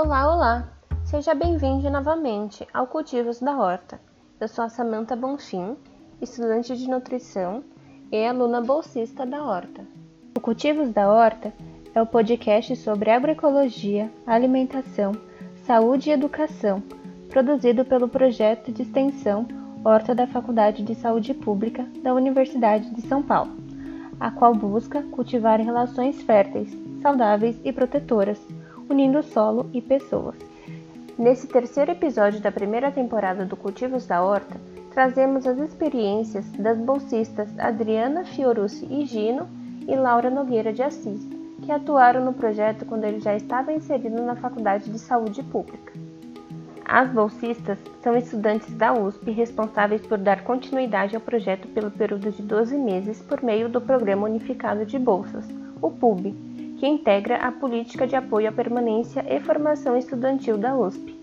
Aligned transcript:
Olá, 0.00 0.32
olá! 0.32 0.68
Seja 1.02 1.34
bem-vindo 1.34 1.90
novamente 1.90 2.64
ao 2.72 2.86
Cultivos 2.86 3.40
da 3.40 3.58
Horta. 3.58 4.00
Eu 4.38 4.46
sou 4.46 4.64
a 4.64 4.68
Samantha 4.68 5.16
Bonfim, 5.16 5.76
estudante 6.22 6.76
de 6.76 6.88
nutrição 6.88 7.64
e 8.12 8.24
aluna 8.24 8.60
bolsista 8.60 9.26
da 9.26 9.42
Horta. 9.42 9.84
O 10.36 10.40
Cultivos 10.40 10.92
da 10.92 11.12
Horta 11.12 11.52
é 11.92 12.00
o 12.00 12.06
podcast 12.06 12.76
sobre 12.76 13.10
agroecologia, 13.10 14.08
alimentação, 14.24 15.16
saúde 15.66 16.10
e 16.10 16.12
educação, 16.12 16.80
produzido 17.28 17.84
pelo 17.84 18.06
projeto 18.06 18.70
de 18.70 18.82
extensão 18.82 19.48
Horta 19.84 20.14
da 20.14 20.28
Faculdade 20.28 20.84
de 20.84 20.94
Saúde 20.94 21.34
Pública 21.34 21.84
da 22.04 22.14
Universidade 22.14 22.88
de 22.94 23.02
São 23.02 23.20
Paulo, 23.20 23.50
a 24.20 24.30
qual 24.30 24.54
busca 24.54 25.02
cultivar 25.10 25.58
relações 25.58 26.22
férteis, 26.22 26.70
saudáveis 27.02 27.60
e 27.64 27.72
protetoras, 27.72 28.40
unindo 28.88 29.22
solo 29.22 29.68
e 29.72 29.80
pessoas. 29.80 30.36
Nesse 31.18 31.46
terceiro 31.46 31.90
episódio 31.90 32.40
da 32.40 32.52
primeira 32.52 32.90
temporada 32.90 33.44
do 33.44 33.56
Cultivos 33.56 34.06
da 34.06 34.22
Horta, 34.22 34.60
trazemos 34.92 35.46
as 35.46 35.58
experiências 35.58 36.44
das 36.52 36.78
bolsistas 36.78 37.48
Adriana 37.58 38.24
Fiorucci 38.24 38.86
e 38.90 39.04
Gino 39.04 39.48
e 39.86 39.96
Laura 39.96 40.30
Nogueira 40.30 40.72
de 40.72 40.82
Assis, 40.82 41.26
que 41.62 41.72
atuaram 41.72 42.24
no 42.24 42.32
projeto 42.32 42.84
quando 42.84 43.04
ele 43.04 43.20
já 43.20 43.34
estava 43.34 43.72
inserido 43.72 44.22
na 44.22 44.36
Faculdade 44.36 44.90
de 44.90 44.98
Saúde 44.98 45.42
Pública. 45.42 45.92
As 46.84 47.10
bolsistas 47.10 47.78
são 48.00 48.16
estudantes 48.16 48.72
da 48.74 48.94
USP 48.94 49.30
responsáveis 49.30 50.06
por 50.06 50.16
dar 50.16 50.42
continuidade 50.42 51.14
ao 51.14 51.20
projeto 51.20 51.68
pelo 51.68 51.90
período 51.90 52.30
de 52.30 52.42
12 52.42 52.78
meses 52.78 53.20
por 53.20 53.42
meio 53.42 53.68
do 53.68 53.80
Programa 53.80 54.26
Unificado 54.26 54.86
de 54.86 54.98
Bolsas, 54.98 55.44
o 55.82 55.90
PUB, 55.90 56.34
que 56.78 56.86
integra 56.86 57.36
a 57.36 57.50
Política 57.50 58.06
de 58.06 58.14
Apoio 58.14 58.48
à 58.48 58.52
Permanência 58.52 59.24
e 59.28 59.40
Formação 59.40 59.96
Estudantil 59.96 60.56
da 60.56 60.76
USP. 60.76 61.18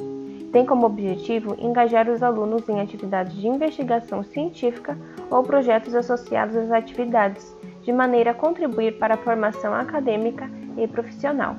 Tem 0.51 0.65
como 0.65 0.85
objetivo 0.85 1.55
engajar 1.57 2.09
os 2.09 2.21
alunos 2.21 2.67
em 2.67 2.81
atividades 2.81 3.35
de 3.35 3.47
investigação 3.47 4.21
científica 4.23 4.97
ou 5.31 5.43
projetos 5.43 5.95
associados 5.95 6.55
às 6.55 6.71
atividades, 6.71 7.55
de 7.83 7.91
maneira 7.91 8.31
a 8.31 8.33
contribuir 8.33 8.99
para 8.99 9.15
a 9.15 9.17
formação 9.17 9.73
acadêmica 9.73 10.49
e 10.77 10.87
profissional. 10.87 11.55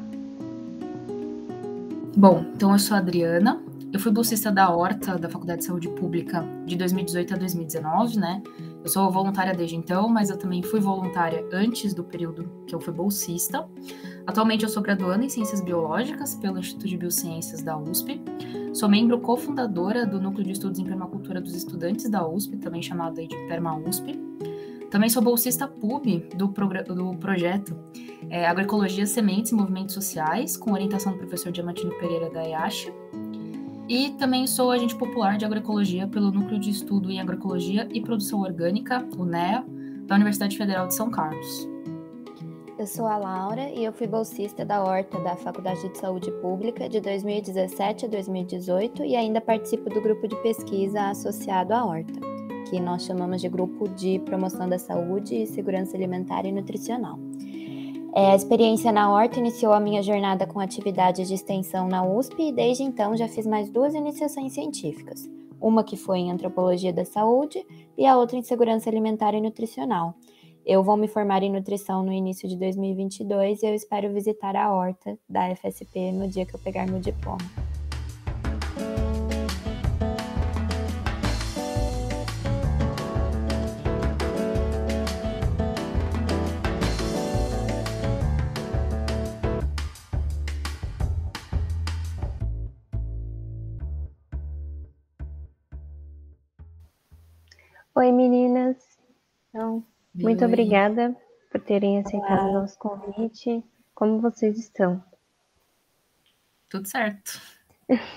Bom, 2.16 2.44
então 2.54 2.72
eu 2.72 2.78
sou 2.78 2.96
a 2.96 3.00
Adriana, 3.00 3.62
eu 3.92 4.00
fui 4.00 4.12
bolsista 4.12 4.50
da 4.50 4.70
Horta, 4.70 5.18
da 5.18 5.28
Faculdade 5.28 5.60
de 5.60 5.66
Saúde 5.66 5.88
Pública, 5.88 6.44
de 6.66 6.76
2018 6.76 7.34
a 7.34 7.36
2019, 7.36 8.18
né? 8.18 8.42
Eu 8.86 8.90
sou 8.90 9.10
voluntária 9.10 9.52
desde 9.52 9.74
então, 9.74 10.08
mas 10.08 10.30
eu 10.30 10.36
também 10.36 10.62
fui 10.62 10.78
voluntária 10.78 11.44
antes 11.52 11.92
do 11.92 12.04
período 12.04 12.48
que 12.68 12.72
eu 12.72 12.80
fui 12.80 12.94
bolsista. 12.94 13.68
Atualmente 14.24 14.62
eu 14.62 14.68
sou 14.68 14.80
graduanda 14.80 15.24
em 15.24 15.28
Ciências 15.28 15.60
Biológicas 15.60 16.36
pelo 16.36 16.56
Instituto 16.56 16.86
de 16.86 16.96
Biociências 16.96 17.64
da 17.64 17.76
USP. 17.76 18.22
Sou 18.72 18.88
membro 18.88 19.18
cofundadora 19.18 20.06
do 20.06 20.20
Núcleo 20.20 20.44
de 20.44 20.52
Estudos 20.52 20.78
em 20.78 20.84
Permacultura 20.84 21.40
dos 21.40 21.52
Estudantes 21.52 22.08
da 22.08 22.24
USP, 22.28 22.58
também 22.58 22.80
chamado 22.80 23.16
de 23.16 23.36
PermaUSP. 23.48 24.20
Também 24.88 25.10
sou 25.10 25.20
bolsista 25.20 25.66
PUB 25.66 26.28
do, 26.36 26.46
do 26.46 27.16
projeto 27.16 27.76
é, 28.30 28.46
Agroecologia, 28.46 29.04
Sementes 29.04 29.50
e 29.50 29.56
Movimentos 29.56 29.94
Sociais, 29.94 30.56
com 30.56 30.72
orientação 30.72 31.10
do 31.10 31.18
professor 31.18 31.50
Diamantino 31.50 31.90
Pereira 31.98 32.30
da 32.30 32.48
EASH. 32.48 32.92
E 33.88 34.10
também 34.10 34.48
sou 34.48 34.72
agente 34.72 34.96
popular 34.96 35.38
de 35.38 35.44
agroecologia 35.44 36.08
pelo 36.08 36.32
Núcleo 36.32 36.58
de 36.58 36.70
Estudo 36.70 37.08
em 37.08 37.20
Agroecologia 37.20 37.88
e 37.92 38.00
Produção 38.00 38.40
Orgânica, 38.40 39.06
o 39.16 39.24
NEA, 39.24 39.64
da 40.06 40.16
Universidade 40.16 40.58
Federal 40.58 40.88
de 40.88 40.94
São 40.94 41.08
Carlos. 41.08 41.68
Eu 42.76 42.86
sou 42.86 43.06
a 43.06 43.16
Laura 43.16 43.70
e 43.70 43.84
eu 43.84 43.92
fui 43.92 44.08
bolsista 44.08 44.64
da 44.64 44.82
Horta 44.82 45.18
da 45.20 45.36
Faculdade 45.36 45.88
de 45.88 45.98
Saúde 45.98 46.30
Pública 46.42 46.88
de 46.88 47.00
2017 47.00 48.06
a 48.06 48.08
2018 48.08 49.04
e 49.04 49.14
ainda 49.14 49.40
participo 49.40 49.88
do 49.88 50.00
grupo 50.00 50.26
de 50.26 50.36
pesquisa 50.42 51.08
associado 51.10 51.72
à 51.72 51.84
Horta, 51.84 52.20
que 52.68 52.80
nós 52.80 53.04
chamamos 53.04 53.40
de 53.40 53.48
Grupo 53.48 53.88
de 53.88 54.18
Promoção 54.18 54.68
da 54.68 54.78
Saúde 54.78 55.36
e 55.36 55.46
Segurança 55.46 55.96
Alimentar 55.96 56.44
e 56.44 56.50
Nutricional. 56.50 57.18
É, 58.16 58.30
a 58.30 58.34
experiência 58.34 58.90
na 58.90 59.12
horta 59.12 59.38
iniciou 59.38 59.74
a 59.74 59.78
minha 59.78 60.02
jornada 60.02 60.46
com 60.46 60.58
atividades 60.58 61.28
de 61.28 61.34
extensão 61.34 61.86
na 61.86 62.02
USP 62.02 62.44
e 62.44 62.52
desde 62.52 62.82
então 62.82 63.14
já 63.14 63.28
fiz 63.28 63.46
mais 63.46 63.68
duas 63.68 63.94
iniciações 63.94 64.54
científicas. 64.54 65.28
Uma 65.60 65.84
que 65.84 65.98
foi 65.98 66.20
em 66.20 66.32
antropologia 66.32 66.94
da 66.94 67.04
saúde 67.04 67.62
e 67.94 68.06
a 68.06 68.16
outra 68.16 68.38
em 68.38 68.42
segurança 68.42 68.88
alimentar 68.88 69.34
e 69.34 69.40
nutricional. 69.42 70.14
Eu 70.64 70.82
vou 70.82 70.96
me 70.96 71.08
formar 71.08 71.42
em 71.42 71.52
nutrição 71.52 72.02
no 72.02 72.10
início 72.10 72.48
de 72.48 72.56
2022 72.56 73.62
e 73.62 73.66
eu 73.66 73.74
espero 73.74 74.10
visitar 74.10 74.56
a 74.56 74.74
horta 74.74 75.18
da 75.28 75.54
FSP 75.54 76.10
no 76.10 76.26
dia 76.26 76.46
que 76.46 76.54
eu 76.54 76.60
pegar 76.60 76.86
meu 76.86 76.98
diploma. 76.98 77.65
Muito 100.16 100.40
Oi. 100.40 100.46
obrigada 100.46 101.16
por 101.50 101.60
terem 101.60 101.98
aceitado 101.98 102.40
Olá. 102.40 102.50
o 102.50 102.52
nosso 102.60 102.78
convite. 102.78 103.64
Como 103.94 104.20
vocês 104.20 104.58
estão? 104.58 105.02
Tudo 106.68 106.86
certo. 106.86 107.40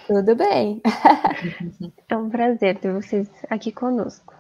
Tudo 0.08 0.36
bem. 0.36 0.82
é 2.10 2.18
um 2.18 2.30
prazer 2.30 2.80
ter 2.80 2.92
vocês 2.92 3.30
aqui 3.50 3.72
conosco. 3.72 4.34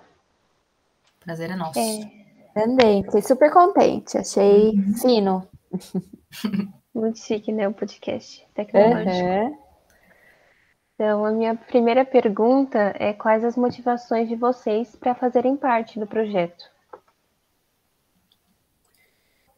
Prazer 1.20 1.52
é 1.52 1.56
nosso. 1.56 1.80
É. 1.80 2.20
Também, 2.54 3.04
fiquei 3.04 3.22
super 3.22 3.52
contente. 3.52 4.18
Achei 4.18 4.72
uhum. 4.72 4.94
fino. 4.98 5.48
Muito 6.94 7.20
chique, 7.20 7.52
né? 7.52 7.68
O 7.68 7.74
podcast 7.74 8.46
tecnológico. 8.54 9.26
Uhum. 9.26 9.58
Então, 10.96 11.26
a 11.26 11.32
minha 11.32 11.56
primeira 11.56 12.04
pergunta 12.04 12.94
é 13.00 13.14
quais 13.14 13.46
as 13.46 13.56
motivações 13.56 14.28
de 14.28 14.36
vocês 14.36 14.96
para 14.96 15.16
fazerem 15.16 15.56
parte 15.56 15.98
do 15.98 16.06
projeto? 16.06 16.66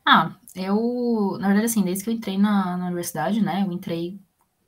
Ah, 0.05 0.35
eu, 0.55 1.37
na 1.39 1.47
verdade, 1.47 1.65
assim, 1.67 1.83
desde 1.83 2.03
que 2.03 2.09
eu 2.09 2.13
entrei 2.13 2.37
na, 2.37 2.77
na 2.77 2.85
universidade, 2.87 3.41
né, 3.41 3.63
eu 3.65 3.71
entrei 3.71 4.19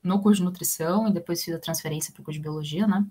no 0.03 0.21
curso 0.21 0.39
de 0.39 0.45
nutrição 0.45 1.07
e 1.07 1.13
depois 1.13 1.43
fiz 1.43 1.53
a 1.55 1.59
transferência 1.59 2.13
para 2.13 2.21
o 2.21 2.23
curso 2.23 2.39
de 2.39 2.43
biologia, 2.43 2.87
né, 2.87 3.05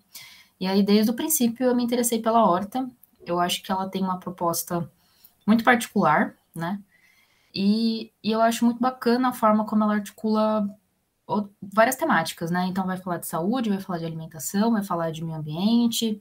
e 0.61 0.67
aí 0.67 0.83
desde 0.83 1.11
o 1.11 1.15
princípio 1.15 1.67
eu 1.67 1.77
me 1.77 1.85
interessei 1.85 2.23
pela 2.23 2.45
horta, 2.45 2.91
eu 3.27 3.41
acho 3.41 3.63
que 3.63 3.73
ela 3.73 3.89
tem 3.89 4.03
uma 4.03 4.21
proposta 4.21 4.91
muito 5.47 5.65
particular, 5.65 6.37
né, 6.55 6.81
e, 7.55 8.13
e 8.23 8.33
eu 8.33 8.41
acho 8.43 8.65
muito 8.65 8.81
bacana 8.81 9.29
a 9.29 9.33
forma 9.33 9.67
como 9.67 9.85
ela 9.85 9.95
articula 9.95 10.69
várias 11.63 11.97
temáticas, 11.97 12.51
né? 12.51 12.67
Então 12.67 12.87
vai 12.87 12.97
falar 12.97 13.19
de 13.19 13.27
saúde, 13.27 13.71
vai 13.71 13.81
falar 13.81 13.99
de 13.99 14.05
alimentação, 14.07 14.73
vai 14.73 14.83
falar 14.83 15.11
de 15.11 15.25
meio 15.25 15.39
ambiente, 15.39 16.21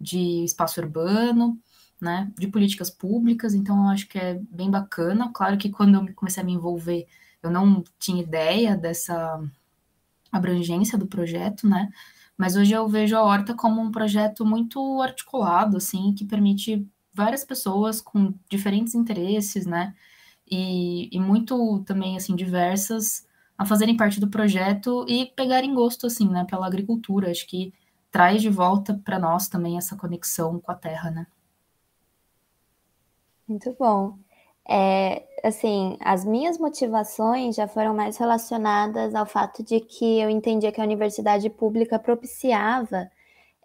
de 0.00 0.44
espaço 0.44 0.80
urbano, 0.80 1.58
né? 2.00 2.32
De 2.38 2.48
políticas 2.48 2.90
públicas. 2.90 3.54
Então 3.54 3.84
eu 3.84 3.90
acho 3.90 4.08
que 4.08 4.18
é 4.18 4.40
bem 4.50 4.70
bacana. 4.70 5.30
Claro 5.32 5.58
que 5.58 5.70
quando 5.70 5.96
eu 5.96 6.14
comecei 6.14 6.42
a 6.42 6.46
me 6.46 6.52
envolver, 6.52 7.06
eu 7.42 7.50
não 7.50 7.84
tinha 7.98 8.22
ideia 8.22 8.76
dessa 8.76 9.42
abrangência 10.32 10.98
do 10.98 11.06
projeto, 11.06 11.68
né? 11.68 11.90
Mas 12.36 12.56
hoje 12.56 12.72
eu 12.72 12.88
vejo 12.88 13.16
a 13.16 13.22
Horta 13.22 13.54
como 13.54 13.80
um 13.82 13.90
projeto 13.90 14.46
muito 14.46 15.02
articulado, 15.02 15.76
assim, 15.76 16.14
que 16.14 16.24
permite 16.24 16.86
várias 17.12 17.44
pessoas 17.44 18.00
com 18.00 18.32
diferentes 18.48 18.94
interesses, 18.94 19.66
né? 19.66 19.94
E, 20.50 21.08
e 21.14 21.20
muito 21.20 21.80
também, 21.84 22.16
assim, 22.16 22.34
diversas 22.34 23.26
a 23.58 23.66
fazerem 23.66 23.94
parte 23.94 24.18
do 24.18 24.28
projeto 24.28 25.04
e 25.06 25.26
pegarem 25.36 25.74
gosto, 25.74 26.06
assim, 26.06 26.28
né, 26.30 26.46
pela 26.48 26.66
agricultura. 26.66 27.30
Acho 27.30 27.46
que 27.46 27.74
traz 28.10 28.40
de 28.40 28.48
volta 28.48 28.94
para 29.04 29.18
nós 29.18 29.48
também 29.48 29.76
essa 29.76 29.96
conexão 29.96 30.58
com 30.58 30.72
a 30.72 30.74
terra, 30.74 31.10
né? 31.10 31.26
Muito 33.50 33.74
bom. 33.76 34.16
É, 34.68 35.24
assim, 35.42 35.96
as 36.00 36.24
minhas 36.24 36.56
motivações 36.56 37.56
já 37.56 37.66
foram 37.66 37.92
mais 37.92 38.16
relacionadas 38.16 39.12
ao 39.12 39.26
fato 39.26 39.64
de 39.64 39.80
que 39.80 40.20
eu 40.20 40.30
entendia 40.30 40.70
que 40.70 40.80
a 40.80 40.84
universidade 40.84 41.50
pública 41.50 41.98
propiciava 41.98 43.10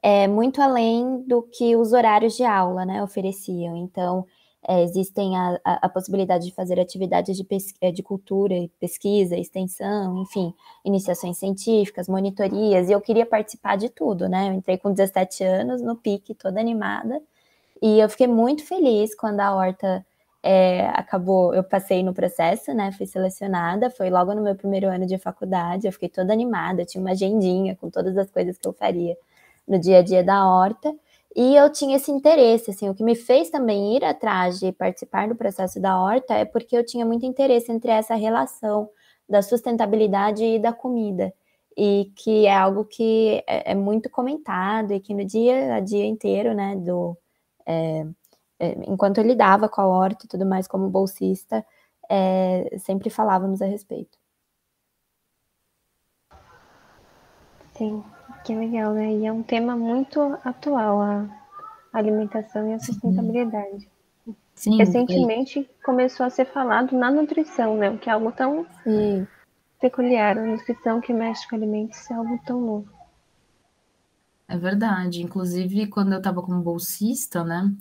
é, 0.02 0.28
muito 0.28 0.60
além 0.60 1.22
do 1.28 1.44
que 1.44 1.76
os 1.76 1.94
horários 1.94 2.36
de 2.36 2.44
aula, 2.44 2.84
né, 2.84 3.04
ofereciam. 3.04 3.78
Então, 3.78 4.26
é, 4.68 4.84
existem 4.84 5.38
a, 5.38 5.60
a, 5.64 5.86
a, 5.86 5.90
possibilidade 5.90 6.46
de 6.46 6.54
fazer 6.56 6.80
atividades 6.80 7.38
de, 7.38 7.46
é, 7.82 7.92
de 7.92 8.02
cultura, 8.02 8.56
pesquisa, 8.80 9.38
extensão, 9.38 10.24
enfim, 10.24 10.52
iniciações 10.84 11.38
científicas, 11.38 12.08
monitorias, 12.10 12.90
e 12.90 12.94
eu 12.94 13.02
queria 13.02 13.26
participar 13.26 13.78
de 13.78 13.90
tudo, 13.90 14.28
né? 14.28 14.50
Eu 14.50 14.54
entrei 14.54 14.80
com 14.80 14.92
17 14.92 15.44
anos 15.44 15.82
no 15.84 15.96
PIC, 15.96 16.34
toda 16.34 16.60
animada, 16.60 17.22
e 17.82 18.00
eu 18.00 18.10
fiquei 18.10 18.28
muito 18.28 18.66
feliz 18.66 19.16
quando 19.16 19.40
a 19.42 19.54
Horta 19.56 20.06
é, 20.44 20.88
acabou, 20.90 21.54
eu 21.56 21.64
passei 21.64 22.04
no 22.04 22.14
processo, 22.14 22.74
né? 22.74 22.92
Fui 22.92 23.06
selecionada, 23.08 23.90
foi 23.90 24.10
logo 24.12 24.34
no 24.36 24.42
meu 24.44 24.56
primeiro 24.56 24.88
ano 24.88 25.06
de 25.08 25.18
faculdade, 25.18 25.88
eu 25.88 25.92
fiquei 25.92 26.08
toda 26.10 26.32
animada, 26.34 26.86
tinha 26.86 27.02
uma 27.02 27.12
agendinha 27.12 27.76
com 27.76 27.90
todas 27.90 28.16
as 28.18 28.30
coisas 28.30 28.58
que 28.58 28.68
eu 28.68 28.74
faria 28.74 29.18
no 29.68 29.80
dia 29.80 30.00
a 30.00 30.02
dia 30.04 30.24
da 30.24 30.48
horta. 30.48 30.94
E 31.36 31.56
eu 31.56 31.70
tinha 31.72 31.98
esse 31.98 32.12
interesse, 32.12 32.72
assim, 32.72 32.90
o 32.90 32.96
que 32.96 33.04
me 33.04 33.16
fez 33.16 33.50
também 33.50 33.98
ir 33.98 34.06
atrás 34.06 34.60
de 34.60 34.72
participar 34.72 35.28
do 35.28 35.36
processo 35.36 35.82
da 35.82 36.00
horta 36.00 36.34
é 36.36 36.46
porque 36.46 36.78
eu 36.78 36.86
tinha 36.86 37.06
muito 37.06 37.26
interesse 37.26 37.72
entre 37.72 37.92
essa 37.92 38.16
relação 38.16 38.90
da 39.28 39.42
sustentabilidade 39.42 40.46
e 40.46 40.60
da 40.60 40.72
comida, 40.72 41.34
e 41.78 42.12
que 42.16 42.46
é 42.46 42.56
algo 42.56 42.86
que 42.86 43.44
é, 43.48 43.72
é 43.72 43.76
muito 43.76 44.10
comentado 44.10 44.94
e 44.94 45.00
que 45.00 45.14
no 45.14 45.26
dia 45.26 45.76
a 45.76 45.80
dia 45.82 46.06
inteiro, 46.06 46.54
né, 46.54 46.76
do 46.78 47.18
é, 47.66 48.06
é, 48.60 48.72
enquanto 48.90 49.18
eu 49.18 49.24
lidava 49.24 49.68
com 49.68 49.82
a 49.82 49.88
horta 49.88 50.26
e 50.26 50.30
tudo 50.30 50.46
mais 50.46 50.68
como 50.68 50.90
bolsista, 50.90 51.66
é, 52.10 52.78
sempre 52.78 53.10
falávamos 53.10 53.62
a 53.62 53.66
respeito. 53.66 54.18
Sim, 57.74 58.04
que 58.46 58.56
legal, 58.56 58.94
né? 58.94 59.12
E 59.14 59.26
é 59.26 59.32
um 59.32 59.44
tema 59.44 59.76
muito 59.76 60.38
atual, 60.44 61.02
a 61.02 61.28
alimentação 61.92 62.70
e 62.70 62.74
a 62.74 62.80
sustentabilidade. 62.80 63.90
Sim, 64.56 64.78
Recentemente 64.78 65.60
é. 65.60 65.84
começou 65.84 66.26
a 66.26 66.30
ser 66.30 66.46
falado 66.46 66.98
na 66.98 67.12
nutrição, 67.12 67.76
né? 67.76 67.98
Que 67.98 68.10
é 68.10 68.14
algo 68.14 68.32
tão 68.32 68.66
Sim. 68.84 69.28
peculiar. 69.82 70.38
A 70.38 70.46
nutrição 70.46 71.02
que 71.02 71.12
mexe 71.12 71.48
com 71.50 71.58
alimentos 71.58 72.10
é 72.10 72.14
algo 72.14 72.40
tão 72.46 72.62
novo. 72.62 72.95
É 74.48 74.58
verdade. 74.58 75.22
Inclusive, 75.22 75.88
quando 75.88 76.14
eu 76.14 76.20
estava 76.20 76.42
como 76.42 76.62
bolsista, 76.62 77.44
né? 77.44 77.72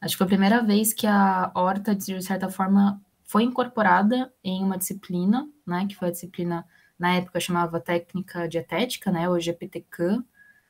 Acho 0.00 0.14
que 0.14 0.18
foi 0.18 0.26
a 0.26 0.28
primeira 0.28 0.62
vez 0.62 0.92
que 0.92 1.06
a 1.06 1.50
horta, 1.54 1.94
de 1.94 2.20
certa 2.22 2.48
forma, 2.48 3.00
foi 3.24 3.44
incorporada 3.44 4.32
em 4.42 4.62
uma 4.62 4.78
disciplina, 4.78 5.48
né? 5.66 5.86
Que 5.88 5.96
foi 5.96 6.08
a 6.08 6.12
disciplina, 6.12 6.66
na 6.98 7.16
época, 7.16 7.40
chamava 7.40 7.80
Técnica 7.80 8.48
Dietética, 8.48 9.10
né? 9.10 9.28
Hoje 9.28 9.50
é 9.50 9.52
PTCAM, 9.52 10.24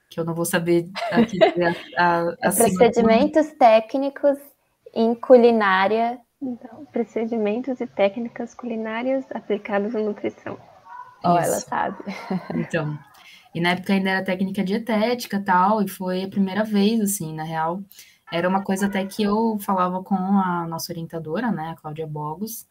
que 0.09 0.21
eu 0.21 0.25
não 0.25 0.35
vou 0.35 0.45
saber 0.45 0.91
aqui 1.11 1.39
a, 1.97 2.03
a, 2.03 2.29
a 2.29 2.53
Procedimentos 2.53 3.49
técnicos 3.59 4.39
em 4.95 5.15
culinária. 5.15 6.19
Então, 6.41 6.85
procedimentos 6.87 7.81
e 7.81 7.87
técnicas 7.87 8.53
culinárias 8.53 9.25
aplicadas 9.33 9.93
na 9.93 10.01
nutrição. 10.01 10.59
Ó, 11.25 11.35
oh, 11.35 11.39
ela 11.39 11.61
sabe. 11.61 12.03
Então, 12.55 12.99
e 13.55 13.61
na 13.61 13.71
época 13.71 13.93
ainda 13.93 14.11
era 14.11 14.25
técnica 14.25 14.65
dietética 14.65 15.41
tal, 15.41 15.83
e 15.83 15.89
foi 15.89 16.25
a 16.25 16.29
primeira 16.29 16.65
vez, 16.65 17.01
assim, 17.01 17.35
na 17.35 17.45
real. 17.45 17.83
Era 18.33 18.49
uma 18.49 18.65
coisa 18.65 18.87
até 18.87 19.05
que 19.07 19.23
eu 19.23 19.59
falava 19.61 20.03
com 20.03 20.15
a 20.15 20.67
nossa 20.67 20.93
orientadora, 20.93 21.51
né, 21.53 21.71
a 21.71 21.77
Cláudia 21.77 22.07
Bogos, 22.07 22.67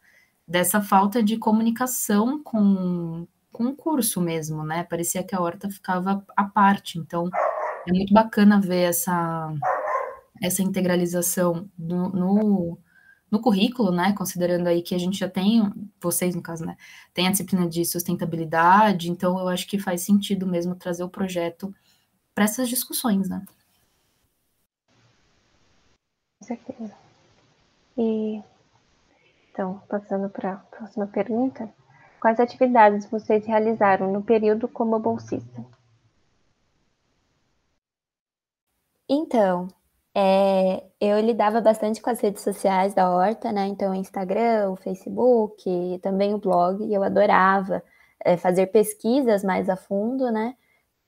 dessa 0.46 0.80
falta 0.80 1.22
de 1.22 1.38
comunicação 1.38 2.42
com, 2.42 3.26
com 3.52 3.64
o 3.66 3.76
curso 3.76 4.20
mesmo, 4.20 4.64
né? 4.64 4.84
Parecia 4.84 5.22
que 5.22 5.34
a 5.34 5.40
horta 5.40 5.70
ficava 5.70 6.24
à 6.36 6.44
parte. 6.44 6.98
Então, 6.98 7.28
é 7.86 7.92
muito 7.92 8.12
bacana 8.12 8.60
ver 8.60 8.82
essa 8.90 9.54
essa 10.42 10.62
integralização 10.62 11.68
no, 11.78 12.08
no, 12.10 12.78
no, 13.32 13.40
currículo, 13.40 13.90
né? 13.90 14.12
Considerando 14.12 14.66
aí 14.68 14.82
que 14.82 14.94
a 14.94 14.98
gente 14.98 15.18
já 15.18 15.28
tem, 15.28 15.72
vocês 16.00 16.34
no 16.34 16.42
caso, 16.42 16.64
né? 16.64 16.76
Tem 17.14 17.26
a 17.26 17.30
disciplina 17.30 17.68
de 17.68 17.84
sustentabilidade, 17.84 19.10
então 19.10 19.38
eu 19.38 19.48
acho 19.48 19.66
que 19.66 19.78
faz 19.78 20.02
sentido 20.02 20.46
mesmo 20.46 20.74
trazer 20.76 21.02
o 21.02 21.08
projeto 21.08 21.74
para 22.34 22.44
essas 22.44 22.68
discussões, 22.68 23.28
né? 23.28 23.44
Com 26.38 26.46
certeza. 26.46 26.94
E 27.96 28.42
então, 29.52 29.82
passando 29.86 30.30
para 30.30 30.54
a 30.54 30.56
próxima 30.56 31.06
pergunta, 31.06 31.68
quais 32.18 32.40
atividades 32.40 33.04
vocês 33.06 33.44
realizaram 33.44 34.10
no 34.10 34.22
período 34.22 34.66
como 34.66 34.98
bolsista? 34.98 35.64
Então, 39.06 39.68
é, 40.14 40.84
eu 41.00 41.20
lidava 41.20 41.60
bastante 41.60 42.02
com 42.02 42.10
as 42.10 42.20
redes 42.20 42.42
sociais 42.42 42.94
da 42.94 43.10
Horta, 43.10 43.50
né? 43.50 43.66
Então, 43.66 43.92
o 43.92 43.94
Instagram, 43.94 44.70
o 44.70 44.76
Facebook, 44.76 45.98
também 46.02 46.34
o 46.34 46.38
blog, 46.38 46.84
e 46.84 46.92
eu 46.92 47.02
adorava 47.02 47.82
é, 48.24 48.36
fazer 48.36 48.66
pesquisas 48.68 49.42
mais 49.42 49.68
a 49.68 49.76
fundo, 49.76 50.30
né? 50.30 50.54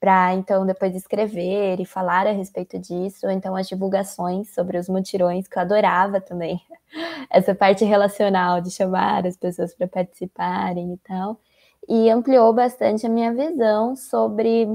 Para 0.00 0.34
então 0.34 0.66
depois 0.66 0.94
escrever 0.94 1.80
e 1.80 1.86
falar 1.86 2.26
a 2.26 2.32
respeito 2.32 2.78
disso, 2.78 3.26
ou 3.26 3.32
então 3.32 3.56
as 3.56 3.68
divulgações 3.68 4.54
sobre 4.54 4.78
os 4.78 4.88
mutirões, 4.88 5.48
que 5.48 5.58
eu 5.58 5.62
adorava 5.62 6.20
também, 6.20 6.60
essa 7.30 7.54
parte 7.54 7.84
relacional 7.84 8.60
de 8.60 8.70
chamar 8.70 9.26
as 9.26 9.36
pessoas 9.36 9.74
para 9.74 9.88
participarem 9.88 10.94
e 10.94 10.98
tal. 10.98 11.38
E 11.88 12.10
ampliou 12.10 12.52
bastante 12.54 13.06
a 13.06 13.10
minha 13.10 13.32
visão 13.34 13.96
sobre 13.96 14.68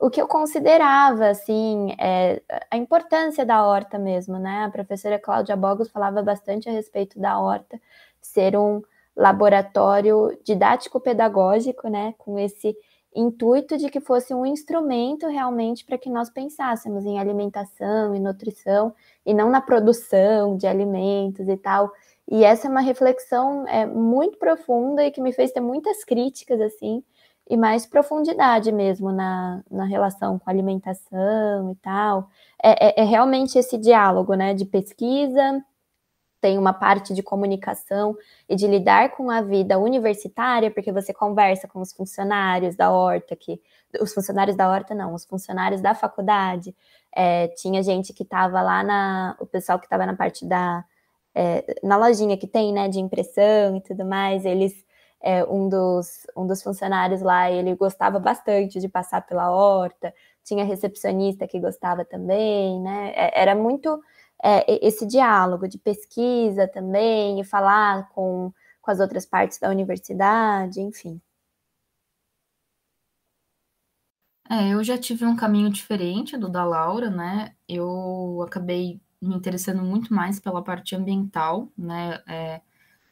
o 0.00 0.10
que 0.10 0.20
eu 0.20 0.28
considerava, 0.28 1.28
assim, 1.28 1.94
é, 1.98 2.42
a 2.70 2.76
importância 2.76 3.46
da 3.46 3.66
horta 3.66 3.98
mesmo, 3.98 4.38
né? 4.38 4.64
A 4.64 4.70
professora 4.70 5.18
Cláudia 5.18 5.56
Bogos 5.56 5.90
falava 5.90 6.22
bastante 6.22 6.68
a 6.68 6.72
respeito 6.72 7.18
da 7.18 7.38
horta 7.38 7.80
ser 8.20 8.56
um 8.56 8.82
laboratório 9.16 10.38
didático-pedagógico, 10.44 11.88
né? 11.88 12.14
Com 12.18 12.38
esse 12.38 12.76
intuito 13.14 13.78
de 13.78 13.88
que 13.88 13.98
fosse 13.98 14.34
um 14.34 14.44
instrumento 14.44 15.26
realmente 15.26 15.84
para 15.86 15.96
que 15.96 16.10
nós 16.10 16.28
pensássemos 16.28 17.06
em 17.06 17.18
alimentação 17.18 18.14
e 18.14 18.20
nutrição 18.20 18.94
e 19.24 19.32
não 19.32 19.48
na 19.48 19.62
produção 19.62 20.58
de 20.58 20.66
alimentos 20.66 21.48
e 21.48 21.56
tal. 21.56 21.90
E 22.30 22.44
essa 22.44 22.66
é 22.66 22.70
uma 22.70 22.80
reflexão 22.80 23.66
é, 23.66 23.86
muito 23.86 24.36
profunda 24.36 25.02
e 25.04 25.10
que 25.10 25.22
me 25.22 25.32
fez 25.32 25.52
ter 25.52 25.60
muitas 25.60 26.04
críticas, 26.04 26.60
assim, 26.60 27.02
e 27.48 27.56
mais 27.56 27.86
profundidade 27.86 28.72
mesmo 28.72 29.12
na, 29.12 29.62
na 29.70 29.84
relação 29.84 30.38
com 30.38 30.50
alimentação 30.50 31.72
e 31.72 31.74
tal. 31.76 32.28
É, 32.62 33.00
é, 33.00 33.02
é, 33.02 33.04
realmente 33.04 33.58
esse 33.58 33.78
diálogo, 33.78 34.34
né, 34.34 34.52
de 34.52 34.64
pesquisa, 34.64 35.64
tem 36.40 36.58
uma 36.58 36.72
parte 36.72 37.14
de 37.14 37.22
comunicação 37.22 38.16
e 38.48 38.56
de 38.56 38.66
lidar 38.66 39.10
com 39.16 39.30
a 39.30 39.40
vida 39.40 39.78
universitária, 39.78 40.70
porque 40.70 40.92
você 40.92 41.12
conversa 41.12 41.68
com 41.68 41.80
os 41.80 41.92
funcionários 41.92 42.76
da 42.76 42.90
horta, 42.90 43.36
que 43.36 43.60
os 44.00 44.12
funcionários 44.12 44.56
da 44.56 44.68
horta 44.68 44.94
não, 44.94 45.14
os 45.14 45.24
funcionários 45.24 45.80
da 45.80 45.94
faculdade. 45.94 46.74
É, 47.14 47.48
tinha 47.48 47.82
gente 47.82 48.12
que 48.12 48.22
estava 48.22 48.60
lá 48.60 48.82
na, 48.82 49.36
o 49.40 49.46
pessoal 49.46 49.78
que 49.78 49.86
estava 49.86 50.04
na 50.04 50.14
parte 50.14 50.44
da 50.44 50.84
é, 51.34 51.78
na 51.82 51.98
lojinha 51.98 52.36
que 52.36 52.46
tem, 52.46 52.72
né, 52.72 52.88
de 52.88 52.98
impressão 52.98 53.76
e 53.76 53.80
tudo 53.82 54.06
mais, 54.06 54.46
eles 54.46 54.85
é, 55.26 55.44
um, 55.44 55.68
dos, 55.68 56.24
um 56.36 56.46
dos 56.46 56.62
funcionários 56.62 57.20
lá, 57.20 57.50
ele 57.50 57.74
gostava 57.74 58.20
bastante 58.20 58.78
de 58.78 58.88
passar 58.88 59.26
pela 59.26 59.50
horta, 59.50 60.14
tinha 60.44 60.64
recepcionista 60.64 61.48
que 61.48 61.58
gostava 61.58 62.04
também, 62.04 62.80
né? 62.80 63.12
É, 63.16 63.42
era 63.42 63.54
muito 63.56 64.00
é, 64.42 64.86
esse 64.86 65.04
diálogo 65.04 65.66
de 65.66 65.78
pesquisa 65.78 66.68
também, 66.68 67.40
e 67.40 67.44
falar 67.44 68.08
com, 68.10 68.52
com 68.80 68.90
as 68.92 69.00
outras 69.00 69.26
partes 69.26 69.58
da 69.58 69.68
universidade, 69.68 70.80
enfim. 70.80 71.20
É, 74.48 74.74
eu 74.74 74.84
já 74.84 74.96
tive 74.96 75.26
um 75.26 75.34
caminho 75.34 75.68
diferente 75.70 76.36
do 76.36 76.48
da 76.48 76.64
Laura, 76.64 77.10
né? 77.10 77.52
Eu 77.68 78.44
acabei 78.46 79.00
me 79.20 79.34
interessando 79.34 79.82
muito 79.82 80.14
mais 80.14 80.38
pela 80.38 80.62
parte 80.62 80.94
ambiental, 80.94 81.68
né? 81.76 82.22
É, 82.28 82.60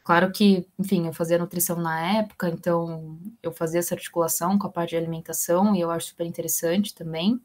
Claro 0.05 0.31
que, 0.31 0.67
enfim, 0.77 1.07
eu 1.07 1.13
fazia 1.13 1.39
nutrição 1.39 1.77
na 1.77 1.99
época, 2.19 2.47
então 2.49 3.19
eu 3.41 3.51
fazia 3.51 3.79
essa 3.79 3.95
articulação 3.95 4.57
com 4.59 4.67
a 4.67 4.71
parte 4.71 4.91
de 4.91 4.97
alimentação 4.97 5.75
e 5.75 5.81
eu 5.81 5.89
acho 5.91 6.09
super 6.09 6.27
interessante 6.27 6.93
também. 6.93 7.41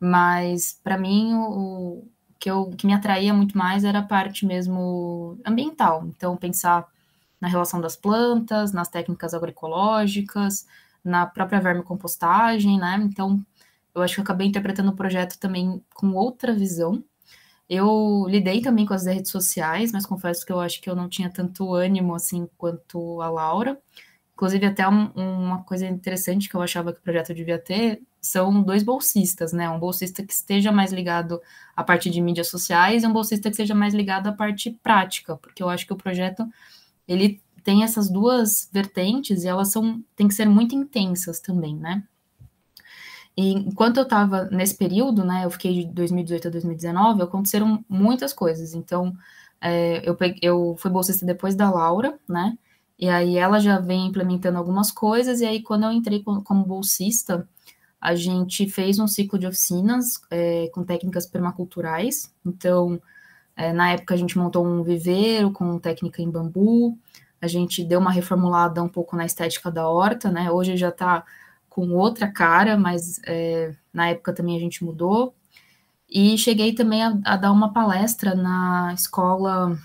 Mas 0.00 0.78
para 0.84 0.98
mim 0.98 1.34
o, 1.34 2.04
que, 2.40 2.50
eu, 2.50 2.70
que 2.78 2.86
me 2.86 2.94
atraía 2.94 3.34
muito 3.34 3.58
mais 3.58 3.84
era 3.84 4.00
a 4.00 4.04
parte 4.06 4.46
mesmo 4.46 5.38
ambiental. 5.46 6.06
Então 6.08 6.36
pensar 6.36 6.86
na 7.40 7.48
relação 7.48 7.80
das 7.80 7.96
plantas, 7.96 8.72
nas 8.72 8.88
técnicas 8.88 9.34
agroecológicas, 9.34 10.66
na 11.04 11.26
própria 11.26 11.60
vermicompostagem, 11.60 12.78
né? 12.78 12.98
Então 13.04 13.44
eu 13.94 14.02
acho 14.02 14.14
que 14.16 14.20
eu 14.20 14.24
acabei 14.24 14.46
interpretando 14.48 14.90
o 14.90 14.96
projeto 14.96 15.38
também 15.38 15.82
com 15.94 16.12
outra 16.14 16.54
visão 16.54 17.04
eu 17.70 18.26
lidei 18.28 18.60
também 18.60 18.84
com 18.84 18.92
as 18.92 19.06
redes 19.06 19.30
sociais, 19.30 19.92
mas 19.92 20.04
confesso 20.04 20.44
que 20.44 20.50
eu 20.52 20.58
acho 20.58 20.80
que 20.80 20.90
eu 20.90 20.96
não 20.96 21.08
tinha 21.08 21.30
tanto 21.30 21.72
ânimo 21.72 22.16
assim 22.16 22.48
quanto 22.58 23.22
a 23.22 23.30
Laura. 23.30 23.80
Inclusive, 24.34 24.66
até 24.66 24.88
um, 24.88 25.12
uma 25.14 25.62
coisa 25.62 25.86
interessante 25.86 26.48
que 26.48 26.56
eu 26.56 26.62
achava 26.62 26.92
que 26.92 26.98
o 26.98 27.02
projeto 27.02 27.32
devia 27.32 27.60
ter 27.60 28.02
são 28.20 28.60
dois 28.60 28.82
bolsistas, 28.82 29.52
né? 29.52 29.70
Um 29.70 29.78
bolsista 29.78 30.24
que 30.24 30.32
esteja 30.32 30.72
mais 30.72 30.92
ligado 30.92 31.40
à 31.76 31.84
parte 31.84 32.10
de 32.10 32.20
mídias 32.20 32.48
sociais 32.48 33.04
e 33.04 33.06
um 33.06 33.12
bolsista 33.12 33.48
que 33.48 33.56
seja 33.56 33.74
mais 33.74 33.94
ligado 33.94 34.26
à 34.26 34.32
parte 34.32 34.72
prática, 34.82 35.36
porque 35.36 35.62
eu 35.62 35.68
acho 35.68 35.86
que 35.86 35.92
o 35.92 35.96
projeto 35.96 36.44
ele 37.06 37.40
tem 37.62 37.84
essas 37.84 38.10
duas 38.10 38.68
vertentes 38.72 39.44
e 39.44 39.48
elas 39.48 39.68
são 39.70 40.02
têm 40.16 40.26
que 40.26 40.34
ser 40.34 40.48
muito 40.48 40.74
intensas 40.74 41.38
também, 41.38 41.76
né? 41.76 42.02
E 43.36 43.52
enquanto 43.52 43.98
eu 43.98 44.02
estava 44.04 44.44
nesse 44.46 44.76
período, 44.76 45.24
né, 45.24 45.44
eu 45.44 45.50
fiquei 45.50 45.84
de 45.84 45.92
2018 45.92 46.48
a 46.48 46.50
2019, 46.50 47.22
aconteceram 47.22 47.84
muitas 47.88 48.32
coisas. 48.32 48.74
Então, 48.74 49.14
é, 49.60 50.08
eu, 50.08 50.14
peguei, 50.16 50.40
eu 50.42 50.76
fui 50.78 50.90
bolsista 50.90 51.24
depois 51.26 51.54
da 51.54 51.70
Laura, 51.70 52.18
né? 52.28 52.56
E 52.98 53.08
aí 53.08 53.36
ela 53.38 53.58
já 53.60 53.78
vem 53.78 54.06
implementando 54.08 54.58
algumas 54.58 54.90
coisas, 54.90 55.40
e 55.40 55.46
aí 55.46 55.62
quando 55.62 55.84
eu 55.84 55.92
entrei 55.92 56.22
como 56.22 56.64
bolsista, 56.64 57.48
a 58.00 58.14
gente 58.14 58.68
fez 58.68 58.98
um 58.98 59.06
ciclo 59.06 59.38
de 59.38 59.46
oficinas 59.46 60.20
é, 60.30 60.68
com 60.72 60.84
técnicas 60.84 61.26
permaculturais. 61.26 62.32
Então, 62.44 63.00
é, 63.56 63.72
na 63.72 63.92
época 63.92 64.14
a 64.14 64.16
gente 64.16 64.38
montou 64.38 64.66
um 64.66 64.82
viveiro 64.82 65.50
com 65.52 65.78
técnica 65.78 66.22
em 66.22 66.30
bambu, 66.30 66.98
a 67.40 67.46
gente 67.46 67.84
deu 67.84 68.00
uma 68.00 68.10
reformulada 68.12 68.82
um 68.82 68.88
pouco 68.88 69.16
na 69.16 69.24
estética 69.26 69.70
da 69.70 69.88
horta, 69.88 70.30
né? 70.30 70.50
Hoje 70.50 70.76
já 70.76 70.90
está 70.90 71.24
com 71.70 71.92
outra 71.94 72.30
cara, 72.30 72.76
mas 72.76 73.20
é, 73.26 73.74
na 73.92 74.08
época 74.10 74.34
também 74.34 74.56
a 74.56 74.60
gente 74.60 74.84
mudou. 74.84 75.34
E 76.08 76.36
cheguei 76.36 76.74
também 76.74 77.02
a, 77.02 77.18
a 77.24 77.36
dar 77.36 77.52
uma 77.52 77.72
palestra 77.72 78.34
na 78.34 78.92
escola 78.92 79.78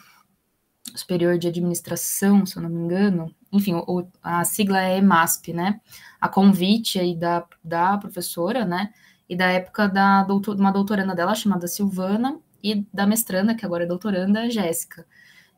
Superior 0.96 1.38
de 1.38 1.48
Administração, 1.48 2.46
se 2.46 2.58
eu 2.58 2.64
não 2.64 2.70
me 2.70 2.80
engano, 2.80 3.34
enfim, 3.52 3.76
o, 3.76 4.08
a 4.22 4.44
sigla 4.44 4.82
é 4.82 4.98
EMASP, 4.98 5.54
né? 5.54 5.80
A 6.20 6.28
convite 6.28 7.00
aí 7.00 7.16
da, 7.16 7.46
da 7.64 7.98
professora, 7.98 8.66
né? 8.66 8.92
E 9.30 9.36
da 9.36 9.48
época 9.48 9.88
da 9.88 10.24
doutor, 10.24 10.58
uma 10.58 10.72
doutoranda 10.72 11.16
dela 11.16 11.36
chamada 11.36 11.68
Silvana 11.68 12.40
e 12.64 12.86
da 12.94 13.08
mestranda, 13.08 13.56
que 13.56 13.66
agora 13.66 13.84
é 13.84 13.88
doutoranda, 13.88 14.50
Jéssica. 14.50 15.06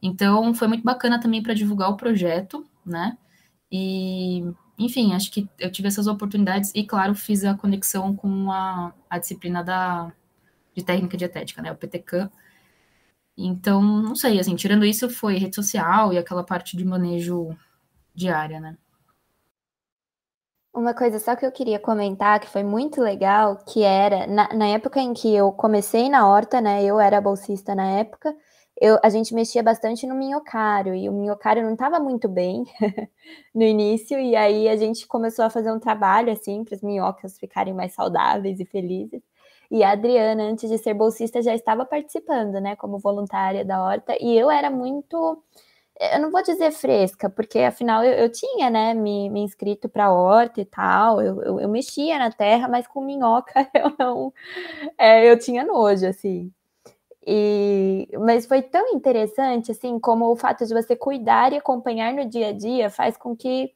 Então, 0.01 0.53
foi 0.53 0.67
muito 0.67 0.83
bacana 0.83 1.19
também 1.19 1.41
para 1.41 1.53
divulgar 1.53 1.89
o 1.89 1.97
projeto, 1.97 2.65
né? 2.85 3.17
E, 3.71 4.43
enfim, 4.77 5.13
acho 5.13 5.31
que 5.31 5.49
eu 5.59 5.71
tive 5.71 5.87
essas 5.87 6.07
oportunidades 6.07 6.71
e, 6.75 6.85
claro, 6.85 7.15
fiz 7.15 7.43
a 7.43 7.55
conexão 7.55 8.15
com 8.15 8.51
a, 8.51 8.93
a 9.09 9.17
disciplina 9.19 9.63
da, 9.63 10.11
de 10.75 10.83
técnica 10.83 11.17
dietética, 11.17 11.61
né? 11.61 11.71
O 11.71 11.75
PTCAM, 11.75 12.29
então, 13.37 13.81
não 13.81 14.15
sei, 14.15 14.39
assim, 14.39 14.55
tirando 14.55 14.83
isso, 14.83 15.09
foi 15.09 15.37
rede 15.37 15.55
social 15.55 16.11
e 16.11 16.17
aquela 16.17 16.43
parte 16.43 16.75
de 16.75 16.83
manejo 16.83 17.55
diária, 18.13 18.59
né? 18.59 18.75
Uma 20.73 20.93
coisa 20.93 21.19
só 21.19 21.35
que 21.35 21.45
eu 21.45 21.51
queria 21.51 21.79
comentar, 21.79 22.39
que 22.39 22.47
foi 22.47 22.63
muito 22.63 22.99
legal, 23.01 23.57
que 23.65 23.83
era, 23.83 24.25
na, 24.27 24.53
na 24.53 24.67
época 24.67 24.99
em 24.99 25.13
que 25.13 25.33
eu 25.33 25.51
comecei 25.51 26.09
na 26.09 26.27
horta, 26.27 26.59
né, 26.61 26.83
eu 26.83 26.99
era 26.99 27.21
bolsista 27.21 27.73
na 27.73 27.85
época, 27.91 28.35
eu, 28.79 28.99
a 29.03 29.09
gente 29.09 29.33
mexia 29.33 29.63
bastante 29.63 30.05
no 30.05 30.15
minhocário, 30.15 30.93
e 30.93 31.09
o 31.09 31.11
minhocário 31.11 31.63
não 31.63 31.73
estava 31.73 31.99
muito 31.99 32.27
bem 32.29 32.63
no 33.53 33.63
início, 33.63 34.19
e 34.19 34.35
aí 34.35 34.69
a 34.69 34.75
gente 34.77 35.07
começou 35.07 35.45
a 35.45 35.49
fazer 35.49 35.71
um 35.71 35.79
trabalho, 35.79 36.31
assim, 36.31 36.63
para 36.63 36.75
as 36.75 36.81
minhocas 36.81 37.39
ficarem 37.39 37.73
mais 37.73 37.93
saudáveis 37.93 38.59
e 38.59 38.65
felizes. 38.65 39.21
E 39.69 39.83
a 39.83 39.91
Adriana, 39.91 40.43
antes 40.43 40.69
de 40.69 40.77
ser 40.77 40.93
bolsista, 40.93 41.41
já 41.41 41.53
estava 41.55 41.85
participando, 41.85 42.61
né, 42.61 42.75
como 42.75 42.99
voluntária 42.99 43.65
da 43.65 43.83
horta, 43.83 44.15
e 44.21 44.37
eu 44.37 44.49
era 44.51 44.69
muito, 44.69 45.43
eu 45.99 46.19
não 46.21 46.31
vou 46.31 46.43
dizer 46.43 46.71
fresca, 46.71 47.29
porque 47.29 47.59
afinal 47.59 48.03
eu, 48.03 48.13
eu 48.13 48.31
tinha, 48.31 48.69
né, 48.69 48.93
me, 48.93 49.29
me 49.29 49.41
inscrito 49.41 49.89
para 49.89 50.05
a 50.05 50.13
horta 50.13 50.61
e 50.61 50.65
tal, 50.65 51.21
eu, 51.21 51.41
eu, 51.41 51.59
eu, 51.61 51.69
mexia 51.69 52.19
na 52.19 52.31
terra, 52.31 52.67
mas 52.67 52.87
com 52.87 53.01
minhoca 53.03 53.69
eu 53.73 53.93
não, 53.99 54.33
é, 54.97 55.29
eu 55.31 55.39
tinha 55.39 55.65
nojo, 55.65 56.07
assim. 56.07 56.51
E, 57.29 58.07
mas 58.19 58.45
foi 58.45 58.61
tão 58.61 58.87
interessante, 58.93 59.71
assim, 59.71 59.99
como 59.99 60.31
o 60.31 60.35
fato 60.37 60.65
de 60.65 60.73
você 60.73 60.95
cuidar 60.95 61.51
e 61.51 61.57
acompanhar 61.57 62.13
no 62.13 62.25
dia 62.25 62.49
a 62.49 62.53
dia 62.53 62.89
faz 62.89 63.17
com 63.17 63.35
que 63.35 63.73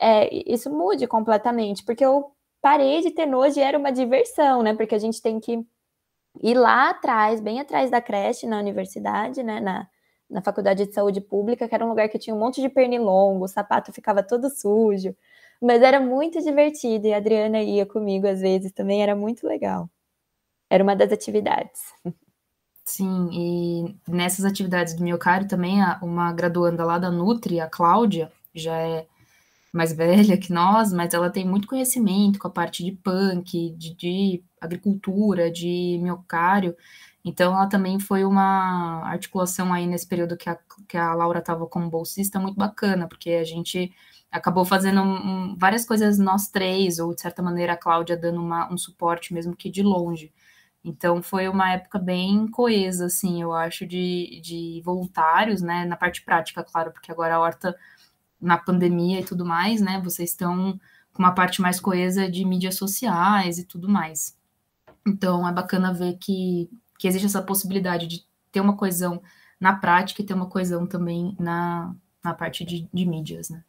é, 0.00 0.28
isso 0.52 0.70
mude 0.70 1.06
completamente, 1.06 1.84
porque 1.84 2.04
eu 2.04 2.32
parei 2.60 3.02
de 3.02 3.12
ter 3.12 3.26
nojo 3.26 3.58
e 3.60 3.62
era 3.62 3.78
uma 3.78 3.92
diversão, 3.92 4.62
né? 4.62 4.74
Porque 4.74 4.94
a 4.96 4.98
gente 4.98 5.22
tem 5.22 5.38
que 5.40 5.64
ir 6.42 6.54
lá 6.54 6.90
atrás, 6.90 7.40
bem 7.40 7.60
atrás 7.60 7.90
da 7.90 8.00
creche, 8.02 8.46
na 8.46 8.58
universidade, 8.58 9.42
né? 9.42 9.60
Na, 9.60 9.88
na 10.30 10.42
faculdade 10.42 10.86
de 10.86 10.94
saúde 10.94 11.20
pública, 11.20 11.68
que 11.68 11.74
era 11.74 11.84
um 11.86 11.90
lugar 11.90 12.08
que 12.08 12.18
tinha 12.18 12.34
um 12.34 12.40
monte 12.40 12.60
de 12.60 12.68
pernilongo, 12.68 13.44
o 13.44 13.48
sapato 13.48 13.92
ficava 13.92 14.22
todo 14.22 14.50
sujo, 14.50 15.16
mas 15.62 15.82
era 15.82 16.00
muito 16.00 16.40
divertido 16.42 17.06
e 17.08 17.14
a 17.14 17.18
Adriana 17.18 17.62
ia 17.62 17.86
comigo 17.86 18.26
às 18.26 18.40
vezes 18.40 18.72
também, 18.72 19.02
era 19.02 19.16
muito 19.16 19.46
legal. 19.46 19.90
Era 20.70 20.84
uma 20.84 20.96
das 20.96 21.12
atividades. 21.12 21.80
Sim, 22.90 23.28
e 23.32 23.96
nessas 24.10 24.44
atividades 24.44 24.94
do 24.94 25.04
miocárdio 25.04 25.48
também, 25.48 25.78
uma 26.02 26.32
graduanda 26.32 26.84
lá 26.84 26.98
da 26.98 27.08
Nutri, 27.08 27.60
a 27.60 27.68
Cláudia, 27.68 28.32
já 28.52 28.76
é 28.76 29.06
mais 29.72 29.92
velha 29.92 30.36
que 30.36 30.52
nós, 30.52 30.92
mas 30.92 31.14
ela 31.14 31.30
tem 31.30 31.46
muito 31.46 31.68
conhecimento 31.68 32.38
com 32.40 32.48
a 32.48 32.50
parte 32.50 32.84
de 32.84 32.92
punk, 32.92 33.70
de, 33.78 33.94
de 33.94 34.44
agricultura, 34.60 35.50
de 35.52 36.00
miocário. 36.02 36.76
Então, 37.24 37.54
ela 37.54 37.68
também 37.68 38.00
foi 38.00 38.24
uma 38.24 39.02
articulação 39.04 39.72
aí 39.72 39.86
nesse 39.86 40.08
período 40.08 40.36
que 40.36 40.50
a, 40.50 40.58
que 40.88 40.96
a 40.96 41.14
Laura 41.14 41.38
estava 41.40 41.66
como 41.66 41.88
bolsista 41.88 42.40
muito 42.40 42.56
bacana, 42.56 43.06
porque 43.08 43.30
a 43.32 43.44
gente 43.44 43.92
acabou 44.32 44.64
fazendo 44.64 45.02
um, 45.02 45.56
várias 45.56 45.84
coisas 45.86 46.18
nós 46.18 46.48
três, 46.48 46.98
ou 46.98 47.14
de 47.14 47.20
certa 47.20 47.42
maneira 47.42 47.74
a 47.74 47.76
Cláudia 47.76 48.16
dando 48.16 48.40
uma, 48.40 48.72
um 48.72 48.78
suporte 48.78 49.32
mesmo 49.34 49.54
que 49.56 49.70
de 49.70 49.82
longe. 49.82 50.32
Então, 50.84 51.22
foi 51.22 51.48
uma 51.48 51.72
época 51.72 51.98
bem 51.98 52.48
coesa, 52.48 53.06
assim, 53.06 53.42
eu 53.42 53.52
acho, 53.52 53.86
de, 53.86 54.40
de 54.42 54.80
voluntários, 54.84 55.60
né, 55.60 55.84
na 55.84 55.96
parte 55.96 56.22
prática, 56.22 56.64
claro, 56.64 56.90
porque 56.90 57.12
agora 57.12 57.34
a 57.34 57.40
Horta 57.40 57.76
na 58.40 58.56
pandemia 58.56 59.20
e 59.20 59.24
tudo 59.24 59.44
mais, 59.44 59.80
né? 59.80 60.00
Vocês 60.02 60.30
estão 60.30 60.80
com 61.12 61.22
uma 61.22 61.34
parte 61.34 61.60
mais 61.60 61.78
coesa 61.78 62.30
de 62.30 62.44
mídias 62.44 62.76
sociais 62.76 63.58
e 63.58 63.64
tudo 63.64 63.88
mais. 63.88 64.36
Então 65.06 65.46
é 65.46 65.52
bacana 65.52 65.92
ver 65.92 66.16
que, 66.18 66.70
que 66.98 67.06
existe 67.06 67.26
essa 67.26 67.42
possibilidade 67.42 68.06
de 68.06 68.24
ter 68.50 68.60
uma 68.60 68.76
coesão 68.76 69.22
na 69.58 69.74
prática 69.74 70.22
e 70.22 70.24
ter 70.24 70.34
uma 70.34 70.48
coesão 70.48 70.86
também 70.86 71.36
na, 71.38 71.94
na 72.24 72.32
parte 72.32 72.64
de, 72.64 72.88
de 72.92 73.04
mídias, 73.04 73.50
né? 73.50 73.62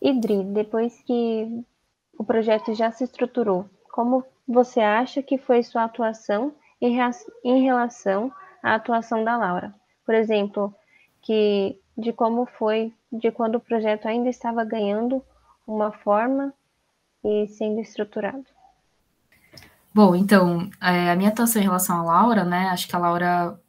Idri, 0.00 0.44
depois 0.44 1.02
que 1.02 1.64
o 2.16 2.24
projeto 2.24 2.72
já 2.72 2.90
se 2.92 3.04
estruturou, 3.04 3.68
como 3.90 4.24
você 4.48 4.80
acha 4.80 5.22
que 5.22 5.36
foi 5.36 5.62
sua 5.62 5.84
atuação 5.84 6.54
em, 6.80 6.98
em 7.44 7.62
relação 7.62 8.32
à 8.62 8.76
atuação 8.76 9.22
da 9.22 9.36
Laura? 9.36 9.74
Por 10.06 10.14
exemplo, 10.14 10.74
que 11.20 11.78
de 11.96 12.12
como 12.12 12.46
foi 12.46 12.94
de 13.12 13.30
quando 13.30 13.56
o 13.56 13.60
projeto 13.60 14.06
ainda 14.06 14.30
estava 14.30 14.64
ganhando 14.64 15.22
uma 15.66 15.92
forma 15.92 16.54
e 17.22 17.46
sendo 17.48 17.80
estruturado. 17.80 18.46
Bom, 19.92 20.14
então, 20.14 20.70
é, 20.80 21.10
a 21.10 21.16
minha 21.16 21.30
atuação 21.30 21.60
em 21.60 21.64
relação 21.64 21.98
à 21.98 22.02
Laura, 22.02 22.44
né, 22.44 22.68
acho 22.68 22.86
que 22.88 22.94
a 22.94 22.98
Laura 22.98 23.60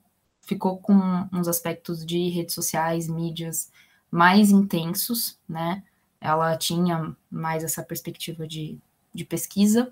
ficou 0.42 0.78
com 0.78 0.94
uns 1.34 1.48
aspectos 1.48 2.06
de 2.06 2.30
redes 2.30 2.54
sociais, 2.54 3.08
mídias 3.10 3.72
mais 4.12 4.52
intensos, 4.52 5.38
né, 5.48 5.84
ela 6.22 6.56
tinha 6.56 7.16
mais 7.32 7.64
essa 7.64 7.82
perspectiva 7.82 8.48
de, 8.48 8.78
de 9.14 9.26
pesquisa, 9.26 9.92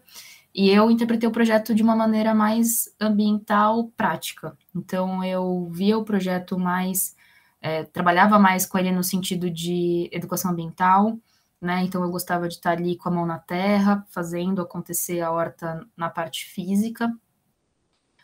e 0.57 0.69
eu 0.69 0.91
interpretei 0.91 1.29
o 1.29 1.31
projeto 1.31 1.73
de 1.73 1.83
uma 1.83 1.95
maneira 1.95 2.33
mais 2.35 2.93
ambiental 2.99 3.89
prática. 3.95 4.57
Então, 4.75 5.23
eu 5.23 5.69
via 5.71 5.97
o 5.97 6.03
projeto 6.03 6.59
mais 6.59 7.15
é, 7.61 7.83
trabalhava 7.83 8.37
mais 8.39 8.65
com 8.65 8.77
ele 8.77 8.91
no 8.91 9.03
sentido 9.03 9.49
de 9.49 10.09
educação 10.11 10.51
ambiental, 10.51 11.17
né? 11.61 11.81
Então 11.83 12.03
eu 12.03 12.09
gostava 12.09 12.47
de 12.47 12.55
estar 12.55 12.71
ali 12.71 12.95
com 12.97 13.09
a 13.09 13.11
mão 13.11 13.25
na 13.25 13.39
terra, 13.39 14.05
fazendo 14.09 14.61
acontecer 14.61 15.21
a 15.21 15.31
horta 15.31 15.85
na 15.95 16.09
parte 16.09 16.45
física, 16.45 17.11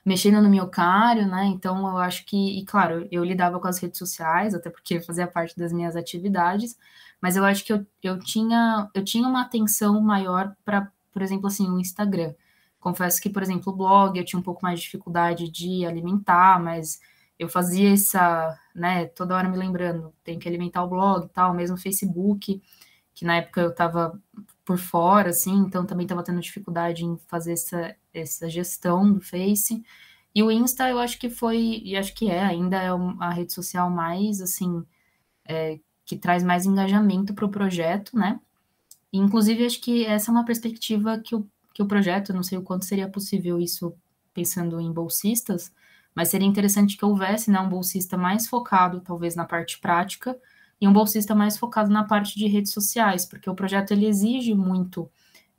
mexendo 0.05 0.41
no 0.41 0.49
miocário, 0.49 1.27
né? 1.27 1.45
Então 1.45 1.87
eu 1.87 1.97
acho 1.97 2.25
que, 2.25 2.59
e 2.59 2.65
claro, 2.65 3.07
eu 3.11 3.23
lidava 3.23 3.59
com 3.59 3.67
as 3.67 3.79
redes 3.79 3.97
sociais, 3.97 4.53
até 4.53 4.69
porque 4.69 5.01
fazia 5.01 5.27
parte 5.27 5.57
das 5.57 5.73
minhas 5.73 5.95
atividades, 5.95 6.77
mas 7.21 7.35
eu 7.35 7.45
acho 7.45 7.65
que 7.65 7.73
eu, 7.73 7.85
eu 8.01 8.19
tinha 8.19 8.89
eu 8.93 9.03
tinha 9.03 9.27
uma 9.27 9.41
atenção 9.41 10.01
maior 10.01 10.55
para, 10.65 10.91
por 11.13 11.21
exemplo, 11.21 11.47
assim, 11.47 11.69
o 11.69 11.79
Instagram. 11.79 12.33
Confesso 12.79 13.21
que, 13.21 13.29
por 13.29 13.41
exemplo, 13.41 13.71
o 13.71 13.75
blog 13.75 14.17
eu 14.17 14.25
tinha 14.25 14.39
um 14.39 14.43
pouco 14.43 14.61
mais 14.63 14.79
de 14.79 14.85
dificuldade 14.85 15.49
de 15.49 15.85
alimentar, 15.85 16.61
mas 16.61 16.99
eu 17.39 17.47
fazia 17.47 17.93
essa, 17.93 18.59
né, 18.75 19.05
toda 19.05 19.35
hora 19.35 19.49
me 19.49 19.57
lembrando, 19.57 20.13
tem 20.23 20.37
que 20.39 20.47
alimentar 20.47 20.83
o 20.83 20.89
blog 20.89 21.25
e 21.25 21.29
tal, 21.29 21.53
mesmo 21.53 21.75
o 21.75 21.79
Facebook, 21.79 22.61
que 23.13 23.25
na 23.25 23.37
época 23.37 23.61
eu 23.61 23.69
estava 23.69 24.19
por 24.65 24.77
fora, 24.77 25.29
assim, 25.29 25.53
então 25.59 25.85
também 25.85 26.05
estava 26.05 26.23
tendo 26.23 26.39
dificuldade 26.41 27.05
em 27.05 27.17
fazer 27.27 27.53
essa, 27.53 27.95
essa 28.13 28.49
gestão 28.49 29.11
do 29.13 29.21
Face. 29.21 29.83
E 30.35 30.41
o 30.43 30.51
Insta, 30.51 30.89
eu 30.89 30.99
acho 30.99 31.19
que 31.19 31.29
foi, 31.29 31.81
e 31.83 31.95
acho 31.95 32.13
que 32.15 32.29
é, 32.29 32.41
ainda 32.43 32.77
é 32.81 32.89
a 33.19 33.29
rede 33.29 33.53
social 33.53 33.89
mais, 33.89 34.41
assim, 34.41 34.83
é, 35.45 35.79
que 36.05 36.17
traz 36.17 36.43
mais 36.43 36.65
engajamento 36.65 37.33
para 37.33 37.45
o 37.45 37.49
projeto, 37.49 38.17
né? 38.17 38.39
Inclusive, 39.13 39.65
acho 39.65 39.79
que 39.79 40.05
essa 40.05 40.31
é 40.31 40.33
uma 40.33 40.43
perspectiva 40.43 41.19
que 41.19 41.35
o, 41.35 41.47
que 41.73 41.83
o 41.83 41.87
projeto, 41.87 42.33
não 42.33 42.41
sei 42.41 42.57
o 42.57 42.63
quanto 42.63 42.85
seria 42.85 43.07
possível 43.07 43.59
isso 43.61 43.95
pensando 44.33 44.81
em 44.81 44.91
bolsistas, 44.91 45.71
mas 46.15 46.29
seria 46.29 46.47
interessante 46.47 46.97
que 46.97 47.05
houvesse 47.05 47.51
né, 47.51 47.59
um 47.59 47.69
bolsista 47.69 48.17
mais 48.17 48.47
focado, 48.47 49.01
talvez, 49.01 49.35
na 49.35 49.45
parte 49.45 49.79
prática, 49.79 50.37
e 50.81 50.87
um 50.87 50.93
bolsista 50.93 51.35
mais 51.35 51.57
focado 51.57 51.89
na 51.91 52.03
parte 52.03 52.37
de 52.37 52.47
redes 52.47 52.73
sociais, 52.73 53.25
porque 53.25 53.49
o 53.49 53.55
projeto 53.55 53.91
ele 53.91 54.07
exige 54.07 54.53
muito 54.55 55.09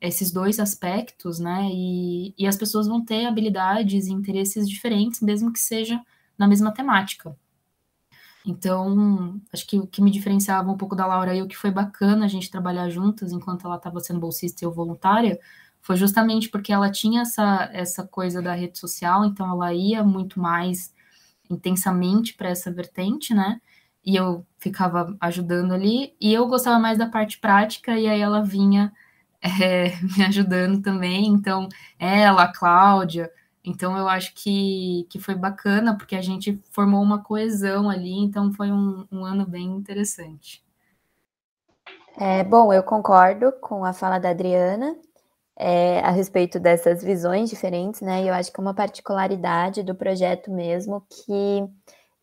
esses 0.00 0.30
dois 0.30 0.58
aspectos, 0.60 1.38
né? 1.38 1.70
E, 1.72 2.34
e 2.36 2.46
as 2.46 2.56
pessoas 2.56 2.86
vão 2.86 3.02
ter 3.04 3.24
habilidades 3.24 4.06
e 4.06 4.12
interesses 4.12 4.68
diferentes, 4.68 5.20
mesmo 5.20 5.52
que 5.52 5.60
seja 5.60 6.00
na 6.36 6.46
mesma 6.46 6.72
temática. 6.72 7.36
Então, 8.46 9.40
acho 9.52 9.66
que 9.66 9.78
o 9.78 9.86
que 9.86 10.02
me 10.02 10.10
diferenciava 10.10 10.70
um 10.70 10.76
pouco 10.76 10.94
da 10.94 11.06
Laura 11.06 11.34
e 11.34 11.42
o 11.42 11.48
que 11.48 11.56
foi 11.56 11.70
bacana 11.70 12.26
a 12.26 12.28
gente 12.28 12.50
trabalhar 12.50 12.90
juntas 12.90 13.32
enquanto 13.32 13.66
ela 13.66 13.76
estava 13.76 14.00
sendo 14.00 14.20
bolsista 14.20 14.64
e 14.64 14.66
eu 14.66 14.72
voluntária, 14.72 15.38
foi 15.80 15.96
justamente 15.96 16.48
porque 16.50 16.72
ela 16.72 16.90
tinha 16.90 17.22
essa, 17.22 17.70
essa 17.72 18.06
coisa 18.06 18.42
da 18.42 18.54
rede 18.54 18.78
social, 18.78 19.24
então 19.24 19.50
ela 19.50 19.72
ia 19.72 20.02
muito 20.04 20.40
mais 20.40 20.92
intensamente 21.50 22.34
para 22.34 22.48
essa 22.50 22.70
vertente, 22.72 23.34
né? 23.34 23.60
E 24.04 24.16
eu 24.16 24.46
ficava 24.58 25.16
ajudando 25.20 25.72
ali, 25.72 26.14
e 26.20 26.32
eu 26.32 26.46
gostava 26.46 26.78
mais 26.78 26.98
da 26.98 27.08
parte 27.08 27.38
prática, 27.38 27.98
e 27.98 28.06
aí 28.06 28.20
ela 28.20 28.42
vinha 28.42 28.92
é, 29.42 29.96
me 30.16 30.24
ajudando 30.24 30.82
também. 30.82 31.26
Então, 31.28 31.68
ela, 31.98 32.44
a 32.44 32.52
Cláudia, 32.52 33.30
então 33.64 33.96
eu 33.96 34.08
acho 34.08 34.34
que, 34.34 35.06
que 35.08 35.18
foi 35.18 35.34
bacana, 35.34 35.96
porque 35.96 36.14
a 36.14 36.22
gente 36.22 36.60
formou 36.70 37.02
uma 37.02 37.22
coesão 37.22 37.88
ali, 37.88 38.12
então 38.12 38.52
foi 38.52 38.70
um, 38.70 39.06
um 39.10 39.24
ano 39.24 39.46
bem 39.46 39.64
interessante. 39.64 40.62
É, 42.16 42.44
bom, 42.44 42.72
eu 42.72 42.82
concordo 42.82 43.50
com 43.60 43.84
a 43.84 43.92
fala 43.92 44.18
da 44.18 44.30
Adriana 44.30 44.96
é, 45.56 46.00
a 46.00 46.10
respeito 46.10 46.60
dessas 46.60 47.02
visões 47.02 47.48
diferentes, 47.50 48.00
né? 48.00 48.22
E 48.22 48.28
eu 48.28 48.34
acho 48.34 48.52
que 48.52 48.60
é 48.60 48.62
uma 48.62 48.74
particularidade 48.74 49.82
do 49.82 49.94
projeto 49.94 50.50
mesmo 50.50 51.04
que 51.08 51.64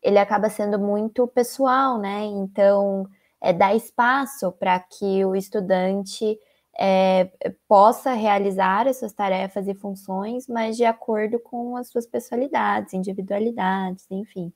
ele 0.02 0.18
acaba 0.18 0.48
sendo 0.48 0.78
muito 0.78 1.26
pessoal, 1.26 1.98
né? 1.98 2.24
Então, 2.24 3.06
é 3.40 3.52
dar 3.52 3.74
espaço 3.74 4.52
para 4.52 4.78
que 4.80 5.24
o 5.24 5.34
estudante 5.34 6.38
é, 6.78 7.30
possa 7.68 8.12
realizar 8.12 8.88
as 8.88 8.98
suas 8.98 9.12
tarefas 9.12 9.68
e 9.68 9.74
funções, 9.74 10.46
mas 10.48 10.76
de 10.76 10.84
acordo 10.84 11.38
com 11.38 11.76
as 11.76 11.88
suas 11.88 12.06
pessoalidades, 12.06 12.94
individualidades, 12.94 14.06
enfim. 14.10 14.52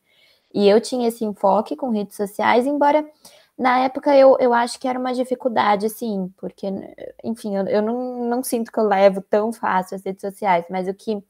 E 0.55 0.69
eu 0.69 0.81
tinha 0.81 1.09
esse 1.09 1.25
enfoque 1.25 1.77
com 1.77 1.91
redes 1.91 2.17
sociais, 2.17 2.67
embora 2.67 3.07
na 3.59 3.81
época 3.81 4.15
eu, 4.17 4.37
eu 4.39 4.53
acho 4.53 4.79
que 4.79 4.89
era 4.89 4.99
uma 4.99 5.13
dificuldade, 5.15 5.89
sim, 5.89 6.33
porque, 6.37 6.67
enfim, 7.25 7.57
eu, 7.57 7.67
eu 7.67 7.83
não, 7.83 8.29
não 8.29 8.43
sinto 8.43 8.71
que 8.71 8.79
eu 8.79 8.85
levo 8.85 9.23
tão 9.23 9.53
fácil 9.53 9.97
as 9.97 10.05
redes 10.05 10.21
sociais, 10.21 10.67
mas 10.71 10.89
o 10.89 10.95
que 10.95 11.23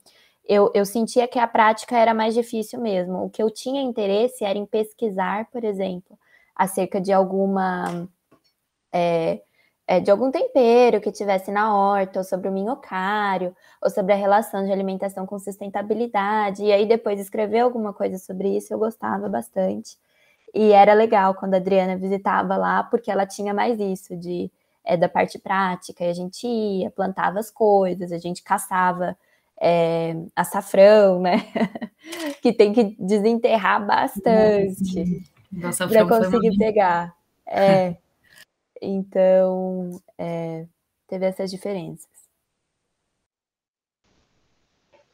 eu, 0.48 0.70
eu 0.74 0.84
sentia 0.84 1.26
que 1.26 1.38
a 1.38 1.46
prática 1.46 1.96
era 1.96 2.14
mais 2.14 2.34
difícil 2.34 2.80
mesmo. 2.80 3.24
O 3.24 3.30
que 3.30 3.42
eu 3.42 3.50
tinha 3.50 3.82
interesse 3.82 4.44
era 4.44 4.58
em 4.58 4.66
pesquisar, 4.66 5.50
por 5.50 5.64
exemplo, 5.64 6.18
acerca 6.54 7.00
de 7.00 7.12
alguma. 7.12 8.08
É, 8.92 9.42
é, 9.86 10.00
de 10.00 10.10
algum 10.10 10.30
tempero 10.30 11.00
que 11.00 11.12
tivesse 11.12 11.52
na 11.52 11.74
horta, 11.74 12.18
ou 12.20 12.24
sobre 12.24 12.48
o 12.48 12.52
minhocário, 12.52 13.54
ou 13.80 13.88
sobre 13.88 14.12
a 14.12 14.16
relação 14.16 14.64
de 14.64 14.72
alimentação 14.72 15.24
com 15.26 15.38
sustentabilidade. 15.38 16.64
E 16.64 16.72
aí 16.72 16.86
depois 16.86 17.20
escrever 17.20 17.60
alguma 17.60 17.92
coisa 17.92 18.18
sobre 18.18 18.56
isso, 18.56 18.74
eu 18.74 18.78
gostava 18.78 19.28
bastante. 19.28 19.96
E 20.54 20.72
era 20.72 20.92
legal 20.94 21.34
quando 21.34 21.54
a 21.54 21.58
Adriana 21.58 21.96
visitava 21.96 22.56
lá, 22.56 22.82
porque 22.82 23.10
ela 23.10 23.26
tinha 23.26 23.54
mais 23.54 23.78
isso 23.78 24.16
de 24.16 24.50
é, 24.84 24.96
da 24.96 25.08
parte 25.08 25.38
prática, 25.38 26.04
e 26.04 26.08
a 26.08 26.14
gente 26.14 26.46
ia, 26.46 26.90
plantava 26.90 27.40
as 27.40 27.50
coisas, 27.50 28.12
a 28.12 28.18
gente 28.18 28.42
caçava 28.42 29.16
é, 29.60 30.16
açafrão, 30.34 31.20
né? 31.20 31.44
que 32.40 32.52
tem 32.52 32.72
que 32.72 32.96
desenterrar 32.98 33.84
bastante 33.84 35.24
para 35.88 36.06
conseguir 36.06 36.56
pegar. 36.56 37.14
É. 37.46 37.96
Então, 38.80 40.00
é, 40.18 40.66
teve 41.06 41.26
essas 41.26 41.50
diferenças. 41.50 42.08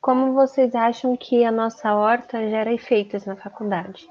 Como 0.01 0.35
vocês 0.35 0.75
acham 0.75 1.17
que 1.17 1.45
a 1.45 1.53
nossa 1.53 1.95
horta 1.95 2.49
gera 2.51 2.73
efeitos 2.73 3.25
na 3.25 3.37
faculdade? 3.37 4.09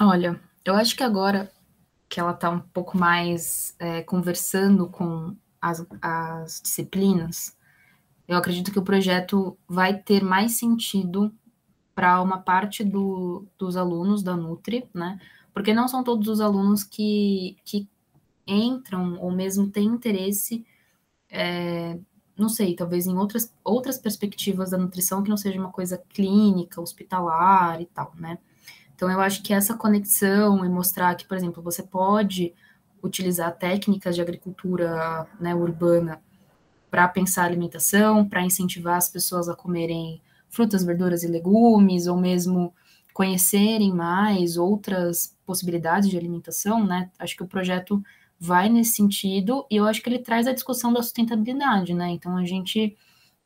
Olha, 0.00 0.38
eu 0.64 0.74
acho 0.74 0.94
que 0.94 1.02
agora 1.02 1.50
que 2.08 2.20
ela 2.20 2.32
está 2.32 2.50
um 2.50 2.60
pouco 2.60 2.98
mais 2.98 3.74
é, 3.78 4.02
conversando 4.02 4.86
com 4.90 5.34
as, 5.60 5.86
as 6.02 6.60
disciplinas, 6.60 7.56
eu 8.28 8.36
acredito 8.36 8.70
que 8.70 8.78
o 8.78 8.84
projeto 8.84 9.56
vai 9.66 9.96
ter 9.96 10.22
mais 10.22 10.52
sentido 10.52 11.32
para 11.94 12.20
uma 12.20 12.38
parte 12.38 12.84
do, 12.84 13.46
dos 13.58 13.76
alunos 13.76 14.22
da 14.22 14.36
Nutri, 14.36 14.88
né? 14.92 15.18
Porque 15.54 15.72
não 15.72 15.88
são 15.88 16.04
todos 16.04 16.28
os 16.28 16.40
alunos 16.40 16.84
que, 16.84 17.56
que 17.64 17.88
entram 18.52 19.18
ou 19.20 19.30
mesmo 19.32 19.68
têm 19.68 19.86
interesse, 19.86 20.64
é, 21.30 21.98
não 22.36 22.48
sei, 22.48 22.74
talvez 22.74 23.06
em 23.06 23.16
outras, 23.16 23.52
outras 23.64 23.98
perspectivas 23.98 24.70
da 24.70 24.78
nutrição 24.78 25.22
que 25.22 25.30
não 25.30 25.36
seja 25.36 25.58
uma 25.58 25.72
coisa 25.72 25.98
clínica, 26.10 26.80
hospitalar 26.80 27.80
e 27.80 27.86
tal, 27.86 28.12
né? 28.16 28.38
Então, 28.94 29.10
eu 29.10 29.20
acho 29.20 29.42
que 29.42 29.52
essa 29.52 29.76
conexão 29.76 30.64
e 30.64 30.68
mostrar 30.68 31.14
que, 31.16 31.26
por 31.26 31.36
exemplo, 31.36 31.62
você 31.62 31.82
pode 31.82 32.54
utilizar 33.02 33.56
técnicas 33.56 34.14
de 34.14 34.22
agricultura 34.22 35.26
né, 35.40 35.54
urbana 35.54 36.22
para 36.90 37.08
pensar 37.08 37.44
alimentação, 37.44 38.28
para 38.28 38.44
incentivar 38.44 38.96
as 38.96 39.08
pessoas 39.08 39.48
a 39.48 39.56
comerem 39.56 40.22
frutas, 40.48 40.84
verduras 40.84 41.24
e 41.24 41.26
legumes, 41.26 42.06
ou 42.06 42.16
mesmo 42.16 42.72
conhecerem 43.12 43.92
mais 43.92 44.56
outras 44.56 45.36
possibilidades 45.44 46.08
de 46.08 46.16
alimentação, 46.16 46.86
né? 46.86 47.10
Acho 47.18 47.36
que 47.36 47.42
o 47.42 47.48
projeto 47.48 48.02
vai 48.42 48.68
nesse 48.68 48.94
sentido 48.94 49.64
e 49.70 49.76
eu 49.76 49.86
acho 49.86 50.02
que 50.02 50.08
ele 50.08 50.18
traz 50.18 50.48
a 50.48 50.52
discussão 50.52 50.92
da 50.92 51.00
sustentabilidade, 51.00 51.94
né? 51.94 52.10
Então 52.10 52.36
a 52.36 52.44
gente 52.44 52.96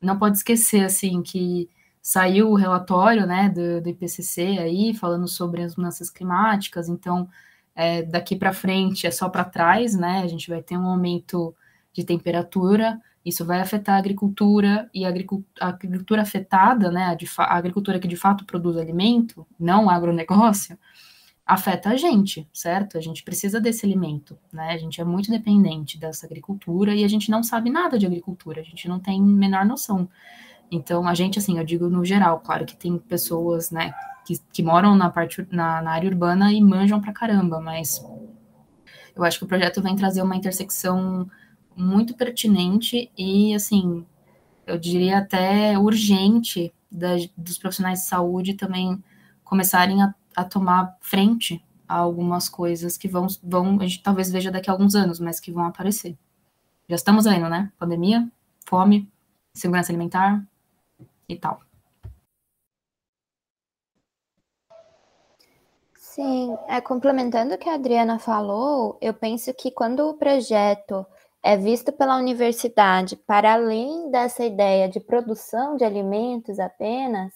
não 0.01 0.19
pode 0.19 0.39
esquecer 0.39 0.85
assim 0.85 1.23
que 1.23 1.69
saiu 2.01 2.51
o 2.51 2.55
relatório, 2.55 3.27
né, 3.27 3.51
do, 3.51 3.83
do 3.83 3.89
IPCC 3.91 4.59
aí 4.59 4.95
falando 4.95 5.29
sobre 5.29 5.63
as 5.63 5.77
mudanças 5.77 6.09
climáticas. 6.09 6.89
Então 6.89 7.29
é, 7.75 8.03
daqui 8.05 8.37
para 8.37 8.55
frente 8.55 9.07
é 9.07 9.11
só 9.11 9.29
para 9.29 9.45
trás, 9.45 9.95
né? 9.95 10.23
A 10.23 10.27
gente 10.27 10.49
vai 10.49 10.63
ter 10.63 10.79
um 10.79 10.87
aumento 10.87 11.55
de 11.93 12.03
temperatura, 12.03 12.99
isso 13.23 13.45
vai 13.45 13.61
afetar 13.61 13.97
a 13.97 13.99
agricultura 13.99 14.89
e 14.95 15.05
a 15.05 15.09
agricultura, 15.09 16.23
afetada, 16.23 16.91
né? 16.91 17.15
A, 17.39 17.43
a 17.43 17.57
agricultura 17.57 17.99
que 17.99 18.09
de 18.09 18.17
fato 18.17 18.47
produz 18.47 18.79
alimento, 18.79 19.47
não 19.61 19.87
o 19.87 19.91
agronegócio 19.91 20.79
afeta 21.47 21.91
a 21.91 21.97
gente, 21.97 22.49
certo? 22.53 22.99
A 22.99 23.01
gente 23.01 23.23
precisa 23.23 23.61
desse 23.61 23.87
alimento, 23.87 24.37
né? 24.53 24.73
A 24.73 24.77
gente 24.77 25.01
é 25.01 25.05
muito 25.05 25.31
dependente 25.31 25.97
dessa 25.97 26.27
agricultura 26.27 26.93
e 26.93 27.05
a 27.05 27.09
gente 27.09 27.31
não 27.31 27.43
sabe 27.43 27.71
nada 27.71 27.97
de 27.97 28.05
agricultura, 28.05 28.61
a 28.61 28.65
gente 28.65 28.89
não 28.89 28.99
tem 28.99 29.23
menor 29.23 29.65
noção. 29.65 30.09
Então, 30.69 31.07
a 31.07 31.15
gente, 31.15 31.39
assim, 31.39 31.57
eu 31.59 31.65
digo 31.65 31.89
no 31.89 32.05
geral, 32.05 32.41
claro 32.41 32.67
que 32.67 32.77
tem 32.77 32.99
pessoas, 32.99 33.71
né, 33.71 33.95
que, 34.25 34.35
que 34.53 34.61
moram 34.61 34.97
na 34.97 35.09
parte, 35.09 35.47
na, 35.53 35.81
na 35.81 35.93
área 35.93 36.11
urbana 36.11 36.53
e 36.53 36.61
manjam 36.61 37.01
pra 37.01 37.13
caramba, 37.13 37.61
mas 37.61 38.05
eu 39.15 39.23
acho 39.23 39.39
que 39.39 39.45
o 39.45 39.49
projeto 39.49 39.81
vem 39.81 39.95
trazer 39.95 40.23
uma 40.23 40.35
intersecção 40.35 41.31
muito 41.77 42.17
pertinente 42.17 43.09
e, 43.17 43.55
assim, 43.55 44.05
eu 44.67 44.77
diria 44.77 45.19
até 45.19 45.79
urgente 45.79 46.75
da, 46.91 47.15
dos 47.37 47.57
profissionais 47.57 48.01
de 48.01 48.07
saúde 48.07 48.55
também 48.55 49.01
começarem 49.45 50.03
a 50.03 50.13
a 50.37 50.45
tomar 50.45 50.97
frente 51.01 51.65
a 51.89 51.97
algumas 51.97 52.49
coisas 52.49 52.99
que 52.99 53.09
vão, 53.09 53.27
vão, 53.43 53.79
a 53.81 53.87
gente 53.87 54.03
talvez 54.03 54.31
veja 54.31 54.51
daqui 54.51 54.69
a 54.69 54.73
alguns 54.73 54.95
anos, 54.95 55.19
mas 55.19 55.41
que 55.41 55.51
vão 55.51 55.65
aparecer. 55.65 56.17
Já 56.89 56.97
estamos 56.97 57.25
vendo, 57.25 57.49
né? 57.49 57.73
Pandemia, 57.79 58.31
fome, 58.69 59.11
segurança 59.55 59.91
alimentar 59.91 60.45
e 61.29 61.37
tal. 61.37 61.61
Sim, 65.95 66.57
é, 66.67 66.81
complementando 66.81 67.55
o 67.55 67.59
que 67.59 67.69
a 67.69 67.75
Adriana 67.75 68.19
falou, 68.19 68.97
eu 69.03 69.13
penso 69.13 69.53
que 69.53 69.71
quando 69.71 70.01
o 70.09 70.15
projeto 70.15 71.05
é 71.43 71.57
visto 71.57 71.93
pela 71.93 72.17
universidade 72.17 73.17
para 73.17 73.53
além 73.53 74.11
dessa 74.11 74.45
ideia 74.45 74.89
de 74.89 74.99
produção 74.99 75.77
de 75.77 75.85
alimentos 75.85 76.59
apenas, 76.59 77.33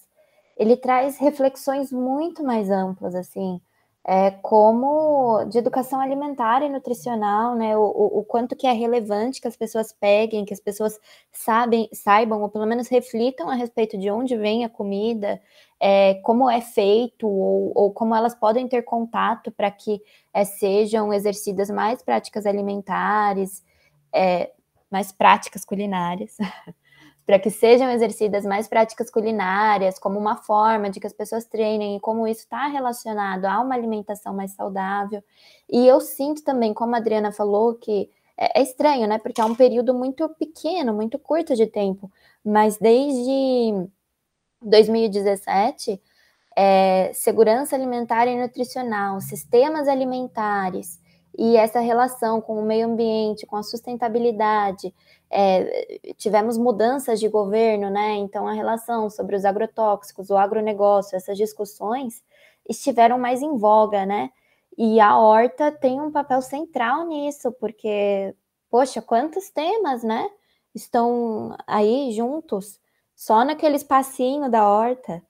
ele 0.61 0.77
traz 0.77 1.17
reflexões 1.17 1.91
muito 1.91 2.45
mais 2.45 2.69
amplas, 2.71 3.15
assim, 3.15 3.59
é, 4.07 4.31
como 4.31 5.43
de 5.47 5.57
educação 5.57 5.99
alimentar 6.01 6.63
e 6.63 6.69
nutricional, 6.69 7.55
né? 7.55 7.75
O, 7.79 7.81
o, 7.81 8.19
o, 8.19 8.25
quanto 8.25 8.55
que 8.55 8.67
é 8.67 8.73
relevante 8.73 9.41
que 9.41 9.49
as 9.49 9.57
pessoas 9.57 9.91
peguem, 9.91 10.45
que 10.45 10.53
as 10.53 10.61
pessoas 10.61 11.01
sabem, 11.33 11.89
saibam, 11.95 12.43
ou 12.43 12.51
pelo 12.51 12.67
menos 12.67 12.89
reflitam 12.89 13.49
a 13.49 13.55
respeito 13.55 13.97
de 13.97 14.11
onde 14.11 14.37
vem 14.37 14.63
a 14.63 14.69
comida, 14.69 15.41
é, 15.81 16.15
como 16.17 16.51
é 16.51 16.61
feito, 16.61 17.27
ou, 17.27 17.73
ou, 17.75 17.93
como 17.93 18.15
elas 18.15 18.35
podem 18.35 18.69
ter 18.69 18.83
contato 18.83 19.51
para 19.51 19.71
que 19.71 20.03
é, 20.35 20.45
sejam 20.45 21.11
exercidas 21.11 21.71
mais 21.71 22.03
práticas 22.03 22.45
alimentares, 22.45 23.65
é, 24.13 24.53
mais 24.91 25.11
práticas 25.11 25.65
culinárias. 25.65 26.37
para 27.31 27.39
que 27.39 27.49
sejam 27.49 27.89
exercidas 27.89 28.45
mais 28.45 28.67
práticas 28.67 29.09
culinárias, 29.09 30.01
como 30.01 30.19
uma 30.19 30.35
forma 30.35 30.91
de 30.91 30.99
que 30.99 31.07
as 31.07 31.13
pessoas 31.13 31.45
treinem 31.45 31.97
e 31.97 32.01
como 32.01 32.27
isso 32.27 32.41
está 32.41 32.67
relacionado 32.67 33.45
a 33.45 33.61
uma 33.61 33.73
alimentação 33.73 34.35
mais 34.35 34.51
saudável. 34.51 35.23
E 35.71 35.87
eu 35.87 36.01
sinto 36.01 36.43
também, 36.43 36.75
como 36.75 36.93
a 36.93 36.99
Adriana 36.99 37.31
falou, 37.31 37.77
que 37.77 38.11
é, 38.37 38.59
é 38.59 38.63
estranho, 38.65 39.07
né? 39.07 39.17
Porque 39.19 39.41
é 39.41 39.45
um 39.45 39.55
período 39.55 39.95
muito 39.95 40.29
pequeno, 40.31 40.93
muito 40.93 41.21
curto 41.21 41.55
de 41.55 41.69
tempo, 41.69 42.11
mas 42.45 42.79
desde 42.79 43.89
2017 44.61 46.03
é, 46.57 47.13
segurança 47.15 47.77
alimentar 47.77 48.27
e 48.27 48.37
nutricional, 48.37 49.21
sistemas 49.21 49.87
alimentares 49.87 50.99
e 51.39 51.57
essa 51.57 51.79
relação 51.79 52.41
com 52.41 52.61
o 52.61 52.67
meio 52.67 52.89
ambiente, 52.89 53.47
com 53.47 53.57
a 53.57 53.63
sustentabilidade. 53.63 54.93
É, 55.31 56.01
tivemos 56.17 56.59
mudanças 56.59 57.21
de 57.21 57.29
governo, 57.29 57.89
né? 57.89 58.15
Então, 58.17 58.49
a 58.49 58.53
relação 58.53 59.09
sobre 59.09 59.37
os 59.37 59.45
agrotóxicos, 59.45 60.31
o 60.31 60.37
agronegócio, 60.37 61.17
essas 61.17 61.39
discussões 61.39 62.23
estiveram 62.69 63.19
mais 63.19 63.43
em 63.43 63.57
voga, 63.57 64.05
né? 64.05 64.31
E 64.77 65.01
a 65.01 65.19
horta 65.19 65.71
tem 65.71 66.01
um 66.01 66.11
papel 66.11 66.43
central 66.43 67.07
nisso, 67.07 67.53
porque, 67.53 68.35
poxa, 68.71 69.01
quantos 69.03 69.51
temas, 69.51 70.03
né? 70.03 70.29
Estão 70.75 71.57
aí 71.67 72.13
juntos, 72.13 72.81
só 73.15 73.45
naquele 73.45 73.77
espacinho 73.77 74.51
da 74.51 74.69
horta. 74.69 75.23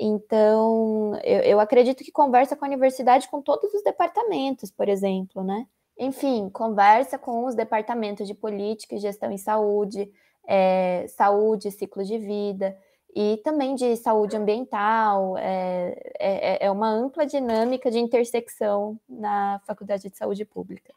Então, 0.00 1.18
eu, 1.24 1.40
eu 1.42 1.60
acredito 1.60 2.04
que 2.04 2.12
conversa 2.12 2.56
com 2.56 2.64
a 2.64 2.68
universidade 2.68 3.28
com 3.28 3.42
todos 3.42 3.72
os 3.74 3.82
departamentos, 3.82 4.70
por 4.70 4.88
exemplo, 4.88 5.42
né? 5.44 5.66
Enfim, 5.98 6.48
conversa 6.50 7.18
com 7.18 7.44
os 7.44 7.54
departamentos 7.54 8.26
de 8.26 8.34
política 8.34 8.94
e 8.94 8.98
gestão 8.98 9.32
em 9.32 9.38
saúde, 9.38 10.10
é, 10.46 11.06
saúde, 11.08 11.70
ciclo 11.70 12.04
de 12.04 12.18
vida, 12.18 12.76
e 13.14 13.38
também 13.38 13.74
de 13.74 13.96
saúde 13.96 14.36
ambiental. 14.36 15.36
É, 15.36 16.12
é, 16.18 16.66
é 16.66 16.70
uma 16.70 16.88
ampla 16.88 17.26
dinâmica 17.26 17.90
de 17.90 17.98
intersecção 17.98 18.98
na 19.08 19.60
Faculdade 19.66 20.08
de 20.08 20.16
Saúde 20.16 20.44
Pública. 20.44 20.94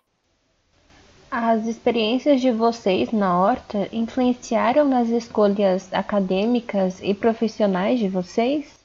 As 1.31 1.65
experiências 1.65 2.41
de 2.41 2.51
vocês 2.51 3.11
na 3.11 3.39
horta 3.39 3.87
influenciaram 3.91 4.85
nas 4.85 5.07
escolhas 5.07 5.91
acadêmicas 5.93 7.01
e 7.01 7.13
profissionais 7.13 7.99
de 7.99 8.09
vocês? 8.09 8.79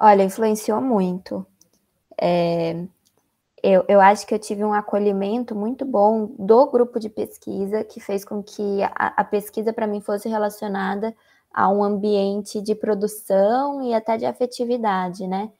Olha, 0.00 0.22
influenciou 0.22 0.80
muito. 0.80 1.46
É, 2.18 2.84
eu, 3.62 3.84
eu 3.88 4.00
acho 4.00 4.26
que 4.26 4.34
eu 4.34 4.38
tive 4.38 4.64
um 4.64 4.72
acolhimento 4.72 5.54
muito 5.54 5.84
bom 5.84 6.26
do 6.38 6.66
grupo 6.70 7.00
de 7.00 7.08
pesquisa, 7.08 7.84
que 7.84 8.00
fez 8.00 8.24
com 8.24 8.42
que 8.42 8.82
a, 8.82 9.20
a 9.20 9.24
pesquisa 9.24 9.72
para 9.72 9.86
mim 9.86 10.00
fosse 10.00 10.28
relacionada 10.28 11.14
a 11.52 11.68
um 11.70 11.82
ambiente 11.82 12.60
de 12.60 12.74
produção 12.74 13.82
e 13.82 13.94
até 13.94 14.16
de 14.18 14.26
afetividade, 14.26 15.26
né? 15.26 15.50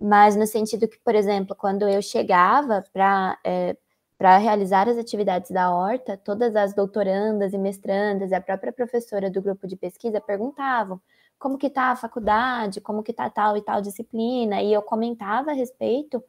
Mas 0.00 0.36
no 0.36 0.46
sentido 0.46 0.88
que, 0.88 0.98
por 0.98 1.14
exemplo, 1.14 1.56
quando 1.56 1.88
eu 1.88 2.02
chegava 2.02 2.84
para 2.92 3.38
é, 3.44 3.76
para 4.18 4.38
realizar 4.38 4.88
as 4.88 4.96
atividades 4.96 5.50
da 5.50 5.70
horta, 5.74 6.16
todas 6.16 6.56
as 6.56 6.74
doutorandas 6.74 7.52
e 7.52 7.58
mestrandas 7.58 8.30
e 8.30 8.34
a 8.34 8.40
própria 8.40 8.72
professora 8.72 9.30
do 9.30 9.42
grupo 9.42 9.66
de 9.66 9.76
pesquisa 9.76 10.20
perguntavam 10.20 11.00
como 11.38 11.58
que 11.58 11.68
tá 11.68 11.90
a 11.90 11.96
faculdade, 11.96 12.80
como 12.80 13.02
que 13.02 13.12
tá 13.12 13.28
tal 13.28 13.56
e 13.58 13.62
tal 13.62 13.82
disciplina, 13.82 14.62
e 14.62 14.72
eu 14.72 14.80
comentava 14.82 15.50
a 15.50 15.54
respeito, 15.54 16.22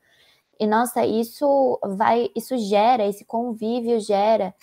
e 0.59 0.67
nossa, 0.67 1.05
isso 1.05 1.79
vai, 1.83 2.29
isso 2.35 2.57
gera, 2.57 3.05
esse 3.05 3.25
convívio 3.25 3.99
gera 3.99 4.53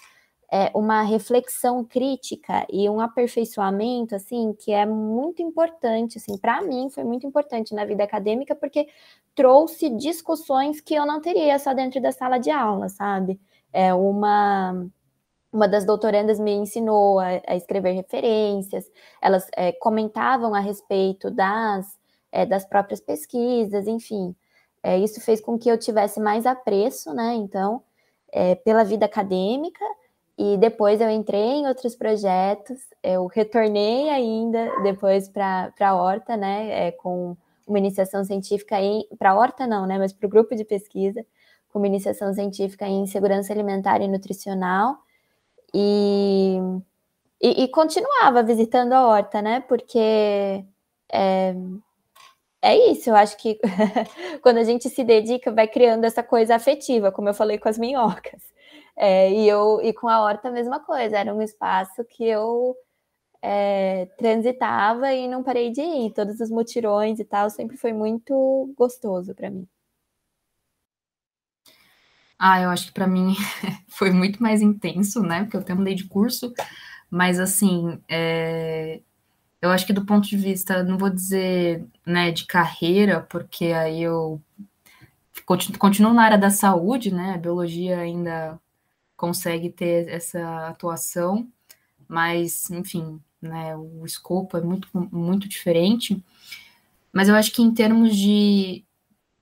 é, 0.50 0.70
uma 0.74 1.02
reflexão 1.02 1.84
crítica 1.84 2.66
e 2.70 2.88
um 2.88 3.00
aperfeiçoamento, 3.00 4.14
assim, 4.14 4.52
que 4.54 4.72
é 4.72 4.86
muito 4.86 5.42
importante, 5.42 6.18
assim, 6.18 6.38
para 6.38 6.62
mim 6.62 6.88
foi 6.90 7.04
muito 7.04 7.26
importante 7.26 7.74
na 7.74 7.84
vida 7.84 8.04
acadêmica, 8.04 8.54
porque 8.54 8.88
trouxe 9.34 9.90
discussões 9.90 10.80
que 10.80 10.94
eu 10.94 11.06
não 11.06 11.20
teria 11.20 11.58
só 11.58 11.74
dentro 11.74 12.00
da 12.00 12.12
sala 12.12 12.38
de 12.38 12.50
aula, 12.50 12.88
sabe? 12.88 13.40
É 13.72 13.92
uma 13.94 14.88
uma 15.54 15.68
das 15.68 15.86
doutorandas 15.86 16.40
me 16.40 16.52
ensinou 16.52 17.20
a, 17.20 17.40
a 17.46 17.56
escrever 17.56 17.92
referências, 17.92 18.90
elas 19.22 19.46
é, 19.56 19.70
comentavam 19.72 20.52
a 20.52 20.58
respeito 20.58 21.30
das, 21.30 21.98
é, 22.32 22.44
das 22.44 22.66
próprias 22.66 23.00
pesquisas, 23.00 23.86
enfim. 23.86 24.34
É, 24.84 24.98
isso 24.98 25.18
fez 25.22 25.40
com 25.40 25.58
que 25.58 25.70
eu 25.70 25.78
tivesse 25.78 26.20
mais 26.20 26.44
apreço, 26.44 27.14
né, 27.14 27.32
então, 27.36 27.82
é, 28.30 28.54
pela 28.54 28.84
vida 28.84 29.06
acadêmica, 29.06 29.82
e 30.36 30.58
depois 30.58 31.00
eu 31.00 31.08
entrei 31.08 31.40
em 31.40 31.66
outros 31.66 31.96
projetos, 31.96 32.78
eu 33.02 33.26
retornei 33.26 34.10
ainda 34.10 34.82
depois 34.82 35.26
para 35.26 35.72
a 35.80 35.94
Horta, 35.94 36.36
né, 36.36 36.88
é, 36.88 36.92
com 36.92 37.34
uma 37.66 37.78
iniciação 37.78 38.22
científica 38.24 38.76
para 39.18 39.30
a 39.30 39.34
Horta 39.34 39.66
não, 39.66 39.86
né, 39.86 39.96
mas 39.96 40.12
para 40.12 40.26
o 40.26 40.30
grupo 40.30 40.54
de 40.54 40.66
pesquisa, 40.66 41.24
com 41.72 41.78
uma 41.78 41.86
iniciação 41.86 42.34
científica 42.34 42.86
em 42.86 43.06
segurança 43.06 43.54
alimentar 43.54 44.02
e 44.02 44.08
nutricional, 44.08 44.98
e, 45.72 46.58
e, 47.40 47.64
e, 47.64 47.68
continuava 47.68 48.42
visitando 48.42 48.92
a 48.92 49.06
horta, 49.08 49.42
né? 49.42 49.60
Porque 49.60 50.64
é, 51.12 51.54
é 52.64 52.90
isso, 52.90 53.10
eu 53.10 53.14
acho 53.14 53.36
que 53.36 53.58
quando 54.42 54.56
a 54.56 54.64
gente 54.64 54.88
se 54.88 55.04
dedica, 55.04 55.52
vai 55.52 55.68
criando 55.68 56.04
essa 56.04 56.22
coisa 56.22 56.54
afetiva, 56.56 57.12
como 57.12 57.28
eu 57.28 57.34
falei 57.34 57.58
com 57.58 57.68
as 57.68 57.76
minhocas. 57.78 58.42
É, 58.96 59.30
e 59.30 59.46
eu 59.46 59.80
e 59.82 59.92
com 59.92 60.08
a 60.08 60.22
horta 60.22 60.48
a 60.48 60.52
mesma 60.52 60.80
coisa, 60.80 61.18
era 61.18 61.34
um 61.34 61.42
espaço 61.42 62.02
que 62.04 62.24
eu 62.24 62.74
é, 63.42 64.06
transitava 64.16 65.12
e 65.12 65.28
não 65.28 65.42
parei 65.42 65.70
de 65.70 65.82
ir. 65.82 66.14
Todos 66.14 66.40
os 66.40 66.48
mutirões 66.48 67.20
e 67.20 67.24
tal 67.24 67.50
sempre 67.50 67.76
foi 67.76 67.92
muito 67.92 68.72
gostoso 68.78 69.34
para 69.34 69.50
mim. 69.50 69.68
Ah, 72.38 72.62
eu 72.62 72.70
acho 72.70 72.86
que 72.86 72.92
para 72.92 73.06
mim 73.06 73.34
foi 73.88 74.10
muito 74.10 74.42
mais 74.42 74.62
intenso, 74.62 75.22
né? 75.22 75.46
Porque 75.50 75.70
eu 75.70 75.76
mudei 75.76 75.94
de 75.94 76.08
curso, 76.08 76.52
mas 77.10 77.38
assim, 77.38 78.00
é... 78.08 79.02
eu 79.64 79.70
acho 79.70 79.86
que 79.86 79.94
do 79.94 80.04
ponto 80.04 80.28
de 80.28 80.36
vista, 80.36 80.82
não 80.82 80.98
vou 80.98 81.08
dizer, 81.08 81.86
né, 82.06 82.30
de 82.30 82.44
carreira, 82.44 83.22
porque 83.22 83.66
aí 83.66 84.02
eu 84.02 84.38
continuo 85.46 86.12
na 86.12 86.22
área 86.22 86.36
da 86.36 86.50
saúde, 86.50 87.10
né? 87.10 87.32
A 87.34 87.38
biologia 87.38 87.98
ainda 87.98 88.60
consegue 89.16 89.70
ter 89.70 90.06
essa 90.08 90.68
atuação, 90.68 91.48
mas, 92.06 92.70
enfim, 92.70 93.18
né, 93.40 93.74
o 93.74 94.04
escopo 94.04 94.58
é 94.58 94.60
muito, 94.60 94.86
muito 95.10 95.48
diferente. 95.48 96.22
Mas 97.10 97.30
eu 97.30 97.34
acho 97.34 97.50
que 97.50 97.62
em 97.62 97.72
termos 97.72 98.14
de 98.14 98.84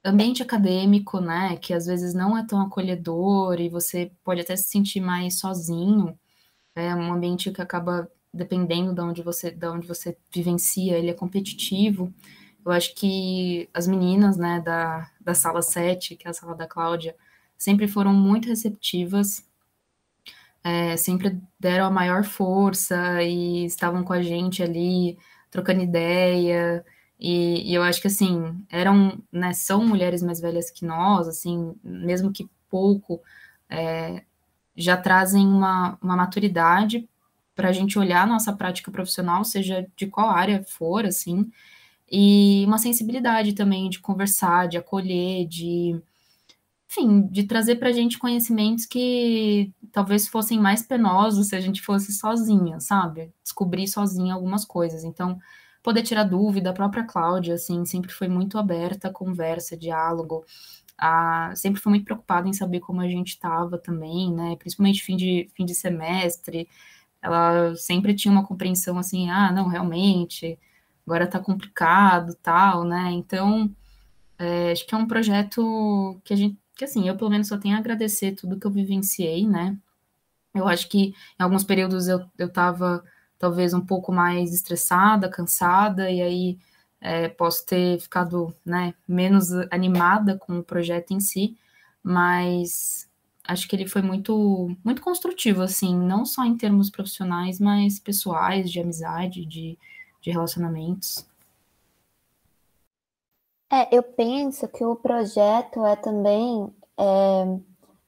ambiente 0.04 0.40
acadêmico, 0.40 1.20
né, 1.20 1.56
que 1.56 1.74
às 1.74 1.86
vezes 1.86 2.14
não 2.14 2.38
é 2.38 2.46
tão 2.46 2.60
acolhedor 2.60 3.60
e 3.60 3.68
você 3.68 4.12
pode 4.22 4.40
até 4.40 4.54
se 4.54 4.68
sentir 4.68 5.00
mais 5.00 5.40
sozinho, 5.40 6.16
é 6.76 6.94
um 6.94 7.12
ambiente 7.12 7.50
que 7.50 7.60
acaba 7.60 8.08
dependendo 8.32 8.94
de 8.94 9.00
onde 9.00 9.22
você, 9.22 9.50
de 9.50 9.66
onde 9.66 9.86
você 9.86 10.16
vivencia, 10.32 10.98
ele 10.98 11.10
é 11.10 11.14
competitivo. 11.14 12.12
Eu 12.64 12.72
acho 12.72 12.94
que 12.94 13.68
as 13.74 13.86
meninas, 13.86 14.36
né, 14.36 14.60
da, 14.60 15.10
da 15.20 15.34
sala 15.34 15.62
7, 15.62 16.16
que 16.16 16.26
é 16.26 16.30
a 16.30 16.34
sala 16.34 16.54
da 16.54 16.66
Cláudia, 16.66 17.16
sempre 17.58 17.88
foram 17.88 18.12
muito 18.14 18.48
receptivas, 18.48 19.44
é, 20.64 20.96
sempre 20.96 21.40
deram 21.58 21.86
a 21.86 21.90
maior 21.90 22.24
força 22.24 23.22
e 23.22 23.64
estavam 23.66 24.04
com 24.04 24.12
a 24.12 24.22
gente 24.22 24.62
ali, 24.62 25.18
trocando 25.50 25.82
ideia, 25.82 26.84
e, 27.18 27.70
e, 27.70 27.74
eu 27.74 27.82
acho 27.84 28.00
que 28.00 28.08
assim, 28.08 28.64
eram, 28.68 29.22
né, 29.30 29.52
são 29.52 29.84
mulheres 29.86 30.22
mais 30.22 30.40
velhas 30.40 30.70
que 30.70 30.84
nós, 30.84 31.28
assim, 31.28 31.74
mesmo 31.84 32.32
que 32.32 32.50
pouco, 32.68 33.20
é, 33.70 34.24
já 34.74 34.96
trazem 34.96 35.46
uma, 35.46 35.98
uma 36.02 36.16
maturidade 36.16 37.08
para 37.54 37.68
a 37.68 37.72
gente 37.72 37.98
olhar 37.98 38.22
a 38.22 38.26
nossa 38.26 38.52
prática 38.52 38.90
profissional, 38.90 39.44
seja 39.44 39.86
de 39.96 40.06
qual 40.06 40.30
área 40.30 40.64
for, 40.64 41.04
assim, 41.04 41.50
e 42.10 42.64
uma 42.66 42.78
sensibilidade 42.78 43.54
também 43.54 43.88
de 43.88 43.98
conversar, 43.98 44.68
de 44.68 44.76
acolher, 44.76 45.46
de, 45.48 45.98
enfim, 46.90 47.22
de 47.28 47.44
trazer 47.44 47.76
para 47.76 47.88
a 47.88 47.92
gente 47.92 48.18
conhecimentos 48.18 48.84
que 48.84 49.72
talvez 49.90 50.28
fossem 50.28 50.60
mais 50.60 50.82
penosos 50.82 51.48
se 51.48 51.56
a 51.56 51.60
gente 51.60 51.80
fosse 51.80 52.12
sozinha, 52.12 52.80
sabe? 52.80 53.32
Descobrir 53.42 53.88
sozinha 53.88 54.34
algumas 54.34 54.64
coisas. 54.64 55.04
Então, 55.04 55.38
poder 55.82 56.02
tirar 56.02 56.24
dúvida. 56.24 56.70
A 56.70 56.74
própria 56.74 57.04
Cláudia, 57.04 57.54
assim, 57.54 57.84
sempre 57.86 58.12
foi 58.12 58.28
muito 58.28 58.58
aberta 58.58 59.08
a 59.08 59.12
conversa, 59.12 59.76
diálogo. 59.76 60.44
A, 60.98 61.52
sempre 61.56 61.80
foi 61.80 61.90
muito 61.90 62.04
preocupada 62.04 62.46
em 62.48 62.52
saber 62.52 62.80
como 62.80 63.00
a 63.00 63.08
gente 63.08 63.30
estava 63.30 63.78
também, 63.78 64.32
né? 64.32 64.56
Principalmente 64.56 65.02
fim 65.02 65.16
de, 65.16 65.48
fim 65.56 65.64
de 65.64 65.74
semestre. 65.74 66.68
Ela 67.22 67.74
sempre 67.76 68.14
tinha 68.14 68.32
uma 68.32 68.46
compreensão 68.46 68.98
assim, 68.98 69.30
ah, 69.30 69.52
não, 69.52 69.68
realmente, 69.68 70.58
agora 71.06 71.26
tá 71.26 71.38
complicado, 71.38 72.34
tal, 72.42 72.84
né? 72.84 73.10
Então, 73.12 73.70
é, 74.38 74.72
acho 74.72 74.86
que 74.86 74.94
é 74.94 74.98
um 74.98 75.06
projeto 75.06 76.20
que 76.24 76.34
a 76.34 76.36
gente, 76.36 76.58
que 76.76 76.84
assim, 76.84 77.08
eu 77.08 77.16
pelo 77.16 77.30
menos 77.30 77.48
só 77.48 77.58
tenho 77.58 77.76
a 77.76 77.78
agradecer 77.78 78.32
tudo 78.32 78.58
que 78.58 78.66
eu 78.66 78.70
vivenciei, 78.70 79.46
né? 79.46 79.78
Eu 80.54 80.68
acho 80.68 80.88
que 80.88 81.14
em 81.38 81.42
alguns 81.42 81.64
períodos 81.64 82.08
eu, 82.08 82.24
eu 82.38 82.48
tava 82.50 83.04
talvez 83.38 83.74
um 83.74 83.80
pouco 83.80 84.12
mais 84.12 84.52
estressada, 84.52 85.28
cansada, 85.28 86.10
e 86.10 86.22
aí 86.22 86.58
é, 87.00 87.28
posso 87.28 87.66
ter 87.66 88.00
ficado 88.00 88.54
né, 88.64 88.94
menos 89.08 89.50
animada 89.70 90.38
com 90.38 90.58
o 90.60 90.64
projeto 90.64 91.12
em 91.12 91.20
si, 91.20 91.56
mas 92.02 93.10
acho 93.46 93.68
que 93.68 93.74
ele 93.74 93.88
foi 93.88 94.02
muito, 94.02 94.74
muito 94.84 95.02
construtivo, 95.02 95.62
assim, 95.62 95.96
não 95.96 96.24
só 96.24 96.44
em 96.44 96.56
termos 96.56 96.90
profissionais, 96.90 97.58
mas 97.58 97.98
pessoais, 97.98 98.70
de 98.70 98.80
amizade, 98.80 99.44
de, 99.44 99.78
de 100.20 100.30
relacionamentos. 100.30 101.26
É, 103.70 103.94
eu 103.94 104.02
penso 104.02 104.68
que 104.68 104.84
o 104.84 104.94
projeto 104.94 105.84
é 105.86 105.96
também 105.96 106.72
é, 106.98 107.58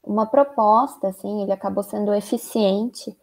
uma 0.03 0.27
proposta, 0.27 1.09
assim, 1.09 1.43
ele 1.43 1.53
acabou 1.53 1.83
sendo 1.83 2.15
eficiente 2.15 3.17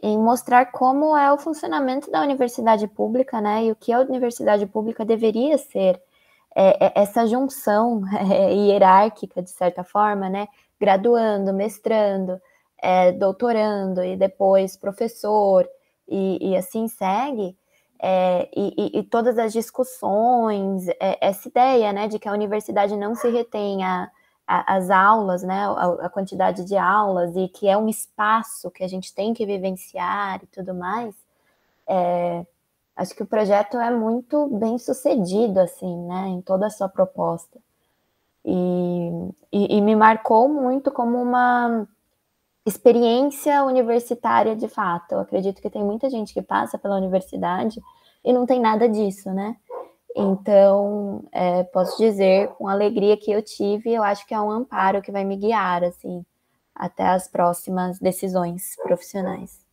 em 0.00 0.16
mostrar 0.16 0.66
como 0.66 1.16
é 1.16 1.32
o 1.32 1.38
funcionamento 1.38 2.10
da 2.10 2.22
universidade 2.22 2.86
pública, 2.86 3.40
né, 3.40 3.64
e 3.64 3.72
o 3.72 3.76
que 3.76 3.92
a 3.92 4.00
universidade 4.00 4.64
pública 4.66 5.04
deveria 5.04 5.58
ser, 5.58 6.00
é, 6.54 6.86
é 6.86 6.92
essa 6.94 7.26
junção 7.26 8.02
é, 8.16 8.54
hierárquica, 8.54 9.42
de 9.42 9.50
certa 9.50 9.82
forma, 9.82 10.28
né, 10.28 10.46
graduando, 10.80 11.52
mestrando, 11.52 12.40
é, 12.80 13.12
doutorando 13.12 14.02
e 14.04 14.16
depois 14.16 14.76
professor, 14.76 15.68
e, 16.08 16.50
e 16.50 16.56
assim 16.56 16.88
segue, 16.88 17.56
é, 18.00 18.48
e, 18.56 18.98
e, 18.98 19.02
todas 19.02 19.38
as 19.38 19.52
discussões, 19.52 20.86
é, 21.00 21.18
essa 21.20 21.48
ideia, 21.48 21.92
né, 21.92 22.06
de 22.06 22.18
que 22.18 22.28
a 22.28 22.32
universidade 22.32 22.96
não 22.96 23.14
se 23.16 23.28
retém 23.28 23.84
a, 23.84 24.08
a, 24.46 24.76
as 24.76 24.88
aulas, 24.88 25.42
né, 25.42 25.66
a, 25.66 26.06
a, 26.06 26.08
quantidade 26.08 26.64
de 26.64 26.76
aulas, 26.76 27.34
e 27.36 27.48
que 27.48 27.68
é 27.68 27.76
um 27.76 27.88
espaço 27.88 28.70
que 28.70 28.84
a 28.84 28.88
gente 28.88 29.12
tem 29.12 29.34
que 29.34 29.44
vivenciar 29.44 30.40
e 30.44 30.46
tudo 30.46 30.72
mais, 30.74 31.14
é, 31.88 32.46
acho 32.96 33.14
que 33.16 33.22
o 33.22 33.26
projeto 33.26 33.76
é 33.78 33.90
muito 33.90 34.46
bem 34.46 34.78
sucedido, 34.78 35.58
assim, 35.58 36.06
né, 36.06 36.28
em 36.28 36.40
toda 36.40 36.66
a 36.66 36.70
sua 36.70 36.88
proposta. 36.88 37.58
E, 38.44 39.10
e, 39.52 39.76
e 39.76 39.80
me 39.80 39.94
marcou 39.94 40.48
muito 40.48 40.90
como 40.90 41.20
uma 41.20 41.86
experiência 42.64 43.64
universitária 43.64 44.54
de 44.54 44.68
fato. 44.68 45.12
Eu 45.12 45.20
acredito 45.20 45.60
que 45.60 45.70
tem 45.70 45.82
muita 45.82 46.08
gente 46.08 46.32
que 46.32 46.42
passa 46.42 46.78
pela 46.78 46.96
universidade 46.96 47.80
e 48.24 48.32
não 48.32 48.46
tem 48.46 48.60
nada 48.60 48.88
disso, 48.88 49.32
né? 49.32 49.56
Então, 50.14 51.24
é, 51.30 51.64
posso 51.64 51.96
dizer 51.96 52.48
com 52.54 52.66
alegria 52.66 53.16
que 53.16 53.30
eu 53.30 53.42
tive, 53.42 53.92
eu 53.92 54.02
acho 54.02 54.26
que 54.26 54.34
é 54.34 54.40
um 54.40 54.50
amparo 54.50 55.00
que 55.00 55.12
vai 55.12 55.24
me 55.24 55.36
guiar, 55.36 55.84
assim, 55.84 56.24
até 56.74 57.06
as 57.06 57.28
próximas 57.28 57.98
decisões 57.98 58.76
profissionais. 58.82 59.64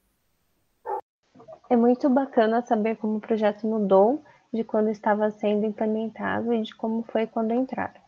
É 1.69 1.75
muito 1.75 2.09
bacana 2.09 2.61
saber 2.61 2.95
como 2.97 3.17
o 3.17 3.21
projeto 3.21 3.65
mudou 3.65 4.23
de 4.53 4.63
quando 4.63 4.89
estava 4.89 5.31
sendo 5.31 5.65
implementado 5.65 6.53
e 6.53 6.61
de 6.61 6.75
como 6.75 7.03
foi 7.03 7.25
quando 7.25 7.53
entraram. 7.53 8.04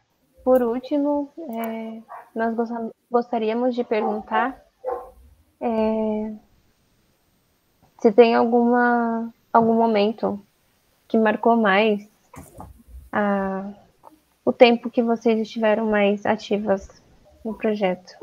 Por 0.47 0.63
último, 0.63 1.29
é, 1.37 2.01
nós 2.33 2.55
gostaríamos 3.11 3.75
de 3.75 3.83
perguntar 3.83 4.57
é, 5.59 6.33
se 7.99 8.13
tem 8.13 8.33
alguma 8.33 9.33
algum 9.51 9.73
momento 9.73 10.41
que 11.05 11.19
marcou 11.19 11.57
mais 11.57 12.09
a, 13.11 13.73
o 14.45 14.53
tempo 14.53 14.89
que 14.89 15.03
vocês 15.03 15.37
estiveram 15.37 15.85
mais 15.85 16.25
ativas 16.25 17.03
no 17.43 17.53
projeto 17.53 18.15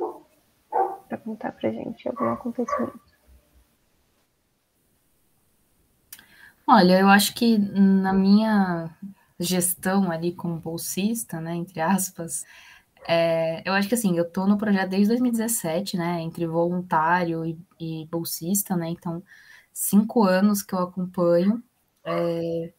para 1.07 1.19
contar 1.19 1.53
para 1.53 1.73
gente 1.73 2.09
algum 2.09 2.31
acontecimento. 2.31 3.01
Olha, 6.67 7.01
eu 7.01 7.09
acho 7.09 7.35
que 7.35 7.59
na 7.59 8.15
minha 8.15 8.97
gestão 9.39 10.11
ali 10.11 10.33
como 10.33 10.61
bolsista, 10.61 11.41
né, 11.41 11.55
entre 11.55 11.81
aspas, 11.81 12.45
é, 13.07 13.63
eu 13.69 13.73
acho 13.75 13.89
que 13.89 13.95
assim, 13.95 14.17
eu 14.17 14.29
tô 14.31 14.47
no 14.47 14.57
projeto 14.59 14.91
desde 14.91 15.09
2017, 15.09 15.97
né? 15.97 16.21
Entre 16.23 16.47
voluntário 16.47 17.45
e, 17.45 17.59
e 17.79 18.07
bolsista, 18.07 18.77
né? 18.77 18.89
Então, 18.91 19.23
cinco 19.73 20.25
anos 20.25 20.63
que 20.63 20.75
eu 20.75 20.79
acompanho. 20.81 21.63
É, 22.05 22.73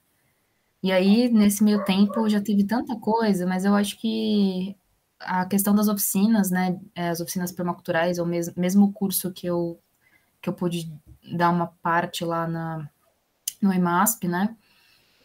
e 0.84 0.92
aí, 0.92 1.30
nesse 1.30 1.64
meio 1.64 1.84
tempo, 1.86 2.30
já 2.30 2.42
teve 2.42 2.64
tanta 2.66 2.96
coisa, 3.00 3.46
mas 3.48 3.66
eu 3.66 3.76
acho 3.76 4.00
que 4.00 4.76
a 5.20 5.46
questão 5.46 5.76
das 5.76 5.88
oficinas, 5.88 6.52
né? 6.52 6.80
É, 6.96 7.10
as 7.10 7.20
oficinas 7.22 7.52
permaculturais, 7.52 8.20
ou 8.20 8.26
mesmo, 8.26 8.54
mesmo 8.58 8.94
curso 8.94 9.32
que 9.32 9.48
eu, 9.48 9.80
que 10.42 10.50
eu 10.50 10.54
pude 10.54 10.92
dar 11.36 11.52
uma 11.52 11.68
parte 11.82 12.26
lá 12.26 12.48
na, 12.48 12.90
no 13.62 13.74
EMASP, 13.74 14.28
né? 14.28 14.56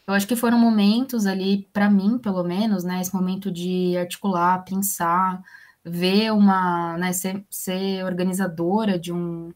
Eu 0.07 0.13
acho 0.13 0.27
que 0.27 0.35
foram 0.35 0.57
momentos 0.57 1.25
ali, 1.25 1.67
para 1.71 1.89
mim, 1.89 2.17
pelo 2.17 2.43
menos, 2.43 2.83
né, 2.83 3.01
esse 3.01 3.13
momento 3.13 3.51
de 3.51 3.95
articular, 3.97 4.63
pensar, 4.65 5.41
ver 5.83 6.31
uma, 6.31 6.97
né, 6.97 7.13
ser, 7.13 7.45
ser 7.49 8.03
organizadora 8.05 8.99
de 8.99 9.13
um, 9.13 9.53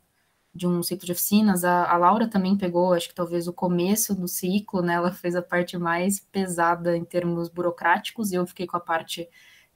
de 0.54 0.68
um 0.68 0.82
ciclo 0.84 1.06
de 1.06 1.12
oficinas. 1.12 1.64
A, 1.66 1.92
a, 1.92 1.98
Laura 1.98 2.28
também 2.30 2.58
pegou, 2.58 2.94
acho 2.94 3.10
que 3.10 3.16
talvez 3.16 3.48
o 3.48 3.54
começo 3.54 4.16
do 4.16 4.28
ciclo, 4.28 4.82
né, 4.82 4.94
ela 4.96 5.12
fez 5.12 5.36
a 5.36 5.42
parte 5.42 5.78
mais 5.78 6.20
pesada 6.20 6.96
em 6.98 7.04
termos 7.06 7.50
burocráticos, 7.50 8.32
e 8.32 8.36
eu 8.36 8.46
fiquei 8.48 8.68
com 8.68 8.78
a 8.78 8.80
parte 8.80 9.28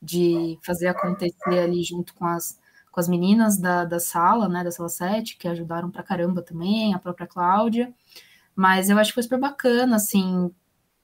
de 0.01 0.57
fazer 0.63 0.87
acontecer 0.87 1.59
ali 1.59 1.83
junto 1.83 2.13
com 2.13 2.25
as, 2.25 2.59
com 2.91 2.99
as 2.99 3.07
meninas 3.09 3.57
da, 3.57 3.85
da 3.85 3.99
sala, 3.99 4.47
né, 4.47 4.63
da 4.63 4.71
sala 4.71 4.89
7, 4.89 5.37
que 5.37 5.47
ajudaram 5.47 5.91
pra 5.91 6.03
caramba 6.03 6.41
também, 6.41 6.93
a 6.93 6.99
própria 6.99 7.27
Cláudia. 7.27 7.93
Mas 8.55 8.89
eu 8.89 8.97
acho 8.97 9.11
que 9.11 9.15
foi 9.15 9.23
super 9.23 9.39
bacana, 9.39 9.95
assim, 9.95 10.51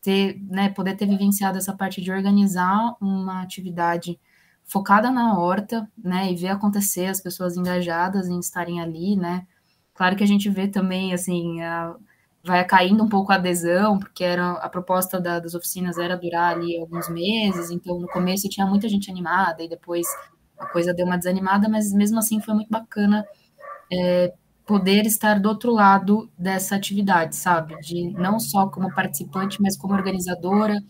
ter, 0.02 0.40
né, 0.50 0.70
poder 0.70 0.96
ter 0.96 1.08
vivenciado 1.08 1.58
essa 1.58 1.74
parte 1.76 2.02
de 2.02 2.12
organizar 2.12 2.96
uma 3.02 3.42
atividade 3.42 4.20
focada 4.64 5.12
na 5.12 5.38
horta, 5.40 5.90
né, 5.98 6.32
e 6.32 6.36
ver 6.36 6.50
acontecer 6.50 7.08
as 7.08 7.22
pessoas 7.22 7.58
engajadas 7.58 8.28
em 8.28 8.40
estarem 8.40 8.82
ali, 8.82 9.16
né. 9.16 9.48
Claro 9.94 10.16
que 10.16 10.24
a 10.24 10.28
gente 10.28 10.50
vê 10.50 10.68
também, 10.68 11.14
assim, 11.14 11.62
a, 11.62 11.96
vai 12.44 12.64
caindo 12.66 13.04
um 13.04 13.10
pouco 13.10 13.32
a 13.32 13.36
adesão, 13.36 13.98
porque 13.98 14.24
era 14.24 14.52
a 14.54 14.70
proposta 14.70 15.20
da, 15.20 15.40
das 15.40 15.56
oficinas 15.56 15.98
era 15.98 16.16
durar 16.16 16.56
ali 16.56 16.78
alguns 16.80 17.10
meses, 17.10 17.72
então 17.72 18.00
no 18.00 18.08
começo 18.08 18.48
tinha 18.50 18.68
muita 18.68 18.88
gente 18.88 19.10
animada 19.10 19.64
e 19.64 19.70
depois 19.70 20.06
a 20.60 20.68
coisa 20.68 20.94
deu 20.94 21.06
uma 21.06 21.18
desanimada, 21.18 21.68
mas 21.68 21.92
mesmo 21.92 22.20
assim 22.20 22.40
foi 22.40 22.54
muito 22.54 22.70
bacana 22.70 23.26
é, 23.92 24.34
poder 24.66 25.06
estar 25.06 25.40
do 25.40 25.48
outro 25.48 25.72
lado 25.72 26.30
dessa 26.38 26.76
atividade, 26.76 27.36
sabe? 27.36 27.80
De 27.82 28.12
não 28.14 28.40
só 28.40 28.68
como 28.68 28.94
participante, 28.94 29.62
mas 29.62 29.78
como 29.78 29.94
organizadora, 29.94 30.82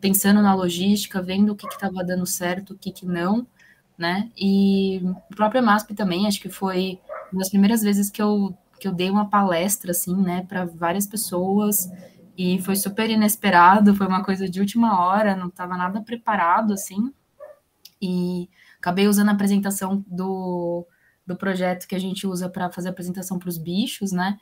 pensando 0.00 0.40
na 0.40 0.54
logística, 0.54 1.20
vendo 1.20 1.50
o 1.50 1.56
que 1.56 1.66
estava 1.66 2.04
dando 2.04 2.26
certo, 2.26 2.74
o 2.74 2.78
que, 2.78 2.92
que 2.92 3.06
não, 3.06 3.46
né? 3.98 4.30
E 4.36 5.00
o 5.30 5.34
próprio 5.34 5.62
MASP 5.62 5.94
também, 5.94 6.26
acho 6.26 6.40
que 6.40 6.48
foi 6.48 7.00
uma 7.32 7.40
das 7.40 7.50
primeiras 7.50 7.82
vezes 7.82 8.10
que 8.10 8.22
eu, 8.22 8.56
que 8.80 8.86
eu 8.86 8.92
dei 8.92 9.10
uma 9.10 9.28
palestra, 9.28 9.90
assim, 9.90 10.14
né, 10.14 10.44
para 10.48 10.64
várias 10.66 11.06
pessoas, 11.06 11.90
e 12.36 12.60
foi 12.62 12.76
super 12.76 13.08
inesperado, 13.10 13.94
foi 13.94 14.06
uma 14.06 14.24
coisa 14.24 14.48
de 14.48 14.60
última 14.60 15.00
hora, 15.00 15.36
não 15.36 15.48
estava 15.48 15.76
nada 15.76 16.00
preparado, 16.02 16.72
assim, 16.72 17.12
e 18.00 18.48
acabei 18.78 19.08
usando 19.08 19.30
a 19.30 19.32
apresentação 19.32 20.04
do 20.06 20.86
do 21.26 21.36
projeto 21.36 21.86
que 21.86 21.94
a 21.94 21.98
gente 21.98 22.26
usa 22.26 22.48
para 22.48 22.70
fazer 22.70 22.88
apresentação 22.90 23.38
para 23.38 23.48
os 23.48 23.58
bichos, 23.58 24.12
né? 24.12 24.38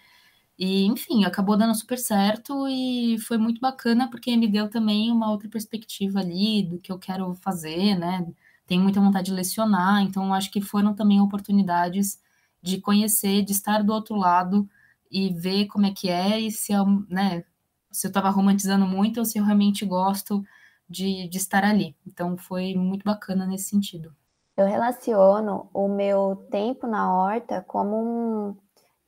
E, 0.59 0.85
enfim, 0.87 1.25
acabou 1.25 1.57
dando 1.57 1.75
super 1.75 1.99
certo 1.99 2.68
e 2.68 3.18
foi 3.21 3.38
muito 3.38 3.61
bacana 3.61 4.11
porque 4.11 4.37
me 4.37 4.49
deu 4.49 4.68
também 4.71 5.11
uma 5.11 5.31
outra 5.31 5.49
perspectiva 5.49 6.21
ali 6.21 6.62
do 6.62 6.79
que 6.79 6.92
eu 6.92 6.99
quero 6.99 7.35
fazer, 7.35 7.97
né? 7.97 8.27
Tenho 8.66 8.83
muita 8.83 9.01
vontade 9.01 9.27
de 9.27 9.33
lecionar, 9.33 10.03
então 10.03 10.33
acho 10.35 10.51
que 10.51 10.61
foram 10.61 10.95
também 10.95 11.21
oportunidades 11.21 12.21
de 12.62 12.81
conhecer, 12.81 13.42
de 13.45 13.53
estar 13.53 13.83
do 13.83 13.92
outro 13.92 14.16
lado 14.16 14.68
e 15.11 15.33
ver 15.33 15.66
como 15.66 15.87
é 15.87 15.92
que 15.92 16.09
é 16.09 16.40
e 16.40 16.51
se 16.51 16.73
eu, 16.73 16.87
né, 17.09 17.45
se 17.90 18.07
eu 18.07 18.09
estava 18.09 18.31
romantizando 18.31 18.87
muito 18.87 19.18
ou 19.18 19.27
se 19.27 19.38
eu 19.38 19.45
realmente 19.45 19.85
gosto 19.85 20.45
de, 20.88 21.29
de 21.29 21.38
estar 21.38 21.64
ali. 21.64 21.97
Então 22.07 22.37
foi 22.37 22.75
muito 22.75 23.05
bacana 23.05 23.47
nesse 23.47 23.68
sentido. 23.71 24.14
Eu 24.57 24.67
relaciono 24.67 25.69
o 25.73 25.88
meu 25.88 26.37
tempo 26.51 26.87
na 26.87 27.15
horta 27.15 27.65
como 27.67 27.97
um, 27.97 28.57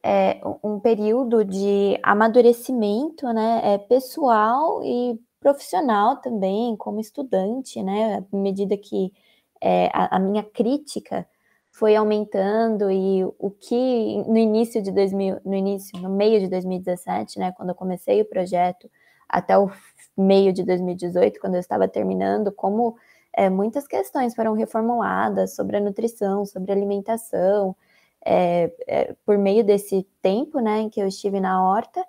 é, 0.02 0.40
um 0.62 0.80
período 0.80 1.44
de 1.44 1.98
amadurecimento 2.02 3.26
né, 3.32 3.60
é, 3.62 3.78
pessoal 3.78 4.82
e 4.82 5.18
profissional 5.40 6.16
também, 6.16 6.74
como 6.76 6.98
estudante, 6.98 7.82
né, 7.82 8.24
à 8.32 8.36
medida 8.36 8.76
que 8.78 9.12
é, 9.60 9.90
a, 9.92 10.16
a, 10.16 10.18
minha 10.18 10.42
crítica 10.42 11.26
foi 11.70 11.94
aumentando 11.94 12.90
e 12.90 13.24
o 13.38 13.50
que 13.50 14.24
no 14.26 14.38
início 14.38 14.82
de 14.82 14.90
2000, 14.92 15.40
no 15.44 15.54
início, 15.54 16.00
no 16.00 16.08
meio 16.08 16.40
de 16.40 16.48
2017, 16.48 17.38
né, 17.38 17.52
quando 17.52 17.70
eu 17.70 17.74
comecei 17.74 18.22
o 18.22 18.24
projeto, 18.24 18.90
até 19.28 19.58
o 19.58 19.70
meio 20.16 20.52
de 20.52 20.64
2018, 20.64 21.38
quando 21.40 21.54
eu 21.54 21.60
estava 21.60 21.86
terminando, 21.86 22.52
como 22.52 22.96
é, 23.36 23.50
muitas 23.50 23.86
questões 23.86 24.34
foram 24.34 24.54
reformuladas 24.54 25.54
sobre 25.54 25.76
a 25.76 25.80
nutrição, 25.80 26.46
sobre 26.46 26.72
a 26.72 26.74
alimentação, 26.74 27.76
é, 28.24 28.72
é, 28.86 29.14
por 29.26 29.36
meio 29.36 29.64
desse 29.64 30.06
tempo 30.22 30.60
né, 30.60 30.80
em 30.80 30.88
que 30.88 31.00
eu 31.00 31.06
estive 31.06 31.40
na 31.40 31.62
horta, 31.62 32.04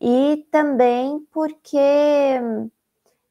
e 0.00 0.46
também 0.50 1.20
porque 1.32 1.76
é, 1.76 2.40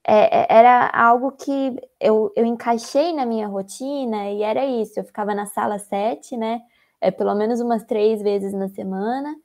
é, 0.05 0.47
era 0.49 0.89
algo 0.89 1.31
que 1.31 1.75
eu, 1.99 2.31
eu 2.35 2.45
encaixei 2.45 3.13
na 3.13 3.25
minha 3.25 3.47
rotina, 3.47 4.29
e 4.29 4.41
era 4.43 4.65
isso, 4.65 4.99
eu 4.99 5.03
ficava 5.03 5.33
na 5.35 5.45
sala 5.45 5.79
7, 5.79 6.35
né, 6.35 6.61
é, 6.99 7.11
pelo 7.11 7.35
menos 7.35 7.61
umas 7.61 7.83
três 7.83 8.21
vezes 8.21 8.53
na 8.53 8.67
semana, 8.69 9.35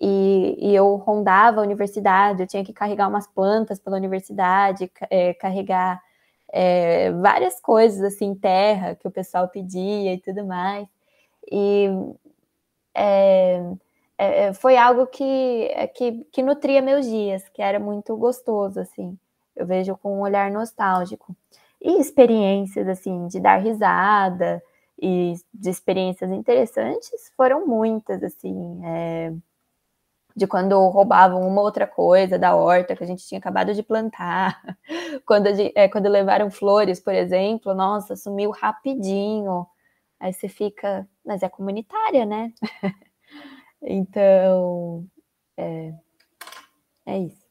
e, 0.00 0.56
e, 0.58 0.74
eu 0.74 0.96
rondava 0.96 1.60
a 1.60 1.62
universidade, 1.62 2.42
eu 2.42 2.46
tinha 2.48 2.64
que 2.64 2.72
carregar 2.72 3.08
umas 3.08 3.28
plantas 3.28 3.78
pela 3.78 3.96
universidade, 3.96 4.90
é, 5.08 5.34
carregar 5.34 6.02
é, 6.56 7.10
várias 7.10 7.60
coisas 7.60 8.00
assim, 8.00 8.32
terra 8.32 8.94
que 8.94 9.08
o 9.08 9.10
pessoal 9.10 9.48
pedia 9.48 10.14
e 10.14 10.20
tudo 10.20 10.46
mais. 10.46 10.86
E 11.50 11.88
é, 12.94 13.60
é, 14.16 14.52
foi 14.52 14.76
algo 14.76 15.04
que, 15.08 15.68
que, 15.96 16.24
que 16.30 16.42
nutria 16.44 16.80
meus 16.80 17.06
dias, 17.06 17.48
que 17.48 17.60
era 17.60 17.80
muito 17.80 18.16
gostoso, 18.16 18.78
assim. 18.78 19.18
Eu 19.56 19.66
vejo 19.66 19.96
com 19.96 20.16
um 20.18 20.20
olhar 20.20 20.48
nostálgico. 20.48 21.34
E 21.82 22.00
experiências, 22.00 22.86
assim, 22.86 23.26
de 23.26 23.40
dar 23.40 23.56
risada 23.56 24.62
e 24.96 25.34
de 25.52 25.70
experiências 25.70 26.30
interessantes 26.30 27.32
foram 27.36 27.66
muitas, 27.66 28.22
assim. 28.22 28.80
É, 28.84 29.32
de 30.36 30.46
quando 30.46 30.76
roubavam 30.88 31.46
uma 31.46 31.62
outra 31.62 31.86
coisa 31.86 32.38
da 32.38 32.56
horta 32.56 32.96
que 32.96 33.04
a 33.04 33.06
gente 33.06 33.26
tinha 33.26 33.38
acabado 33.38 33.72
de 33.72 33.82
plantar, 33.82 34.60
quando, 35.26 35.48
é, 35.74 35.88
quando 35.88 36.08
levaram 36.08 36.50
flores, 36.50 37.00
por 37.00 37.14
exemplo, 37.14 37.74
nossa, 37.74 38.16
sumiu 38.16 38.50
rapidinho. 38.50 39.66
Aí 40.18 40.32
você 40.32 40.48
fica, 40.48 41.08
mas 41.24 41.42
é 41.42 41.48
comunitária, 41.48 42.26
né? 42.26 42.52
então, 43.82 45.06
é, 45.56 45.92
é 47.06 47.18
isso. 47.18 47.44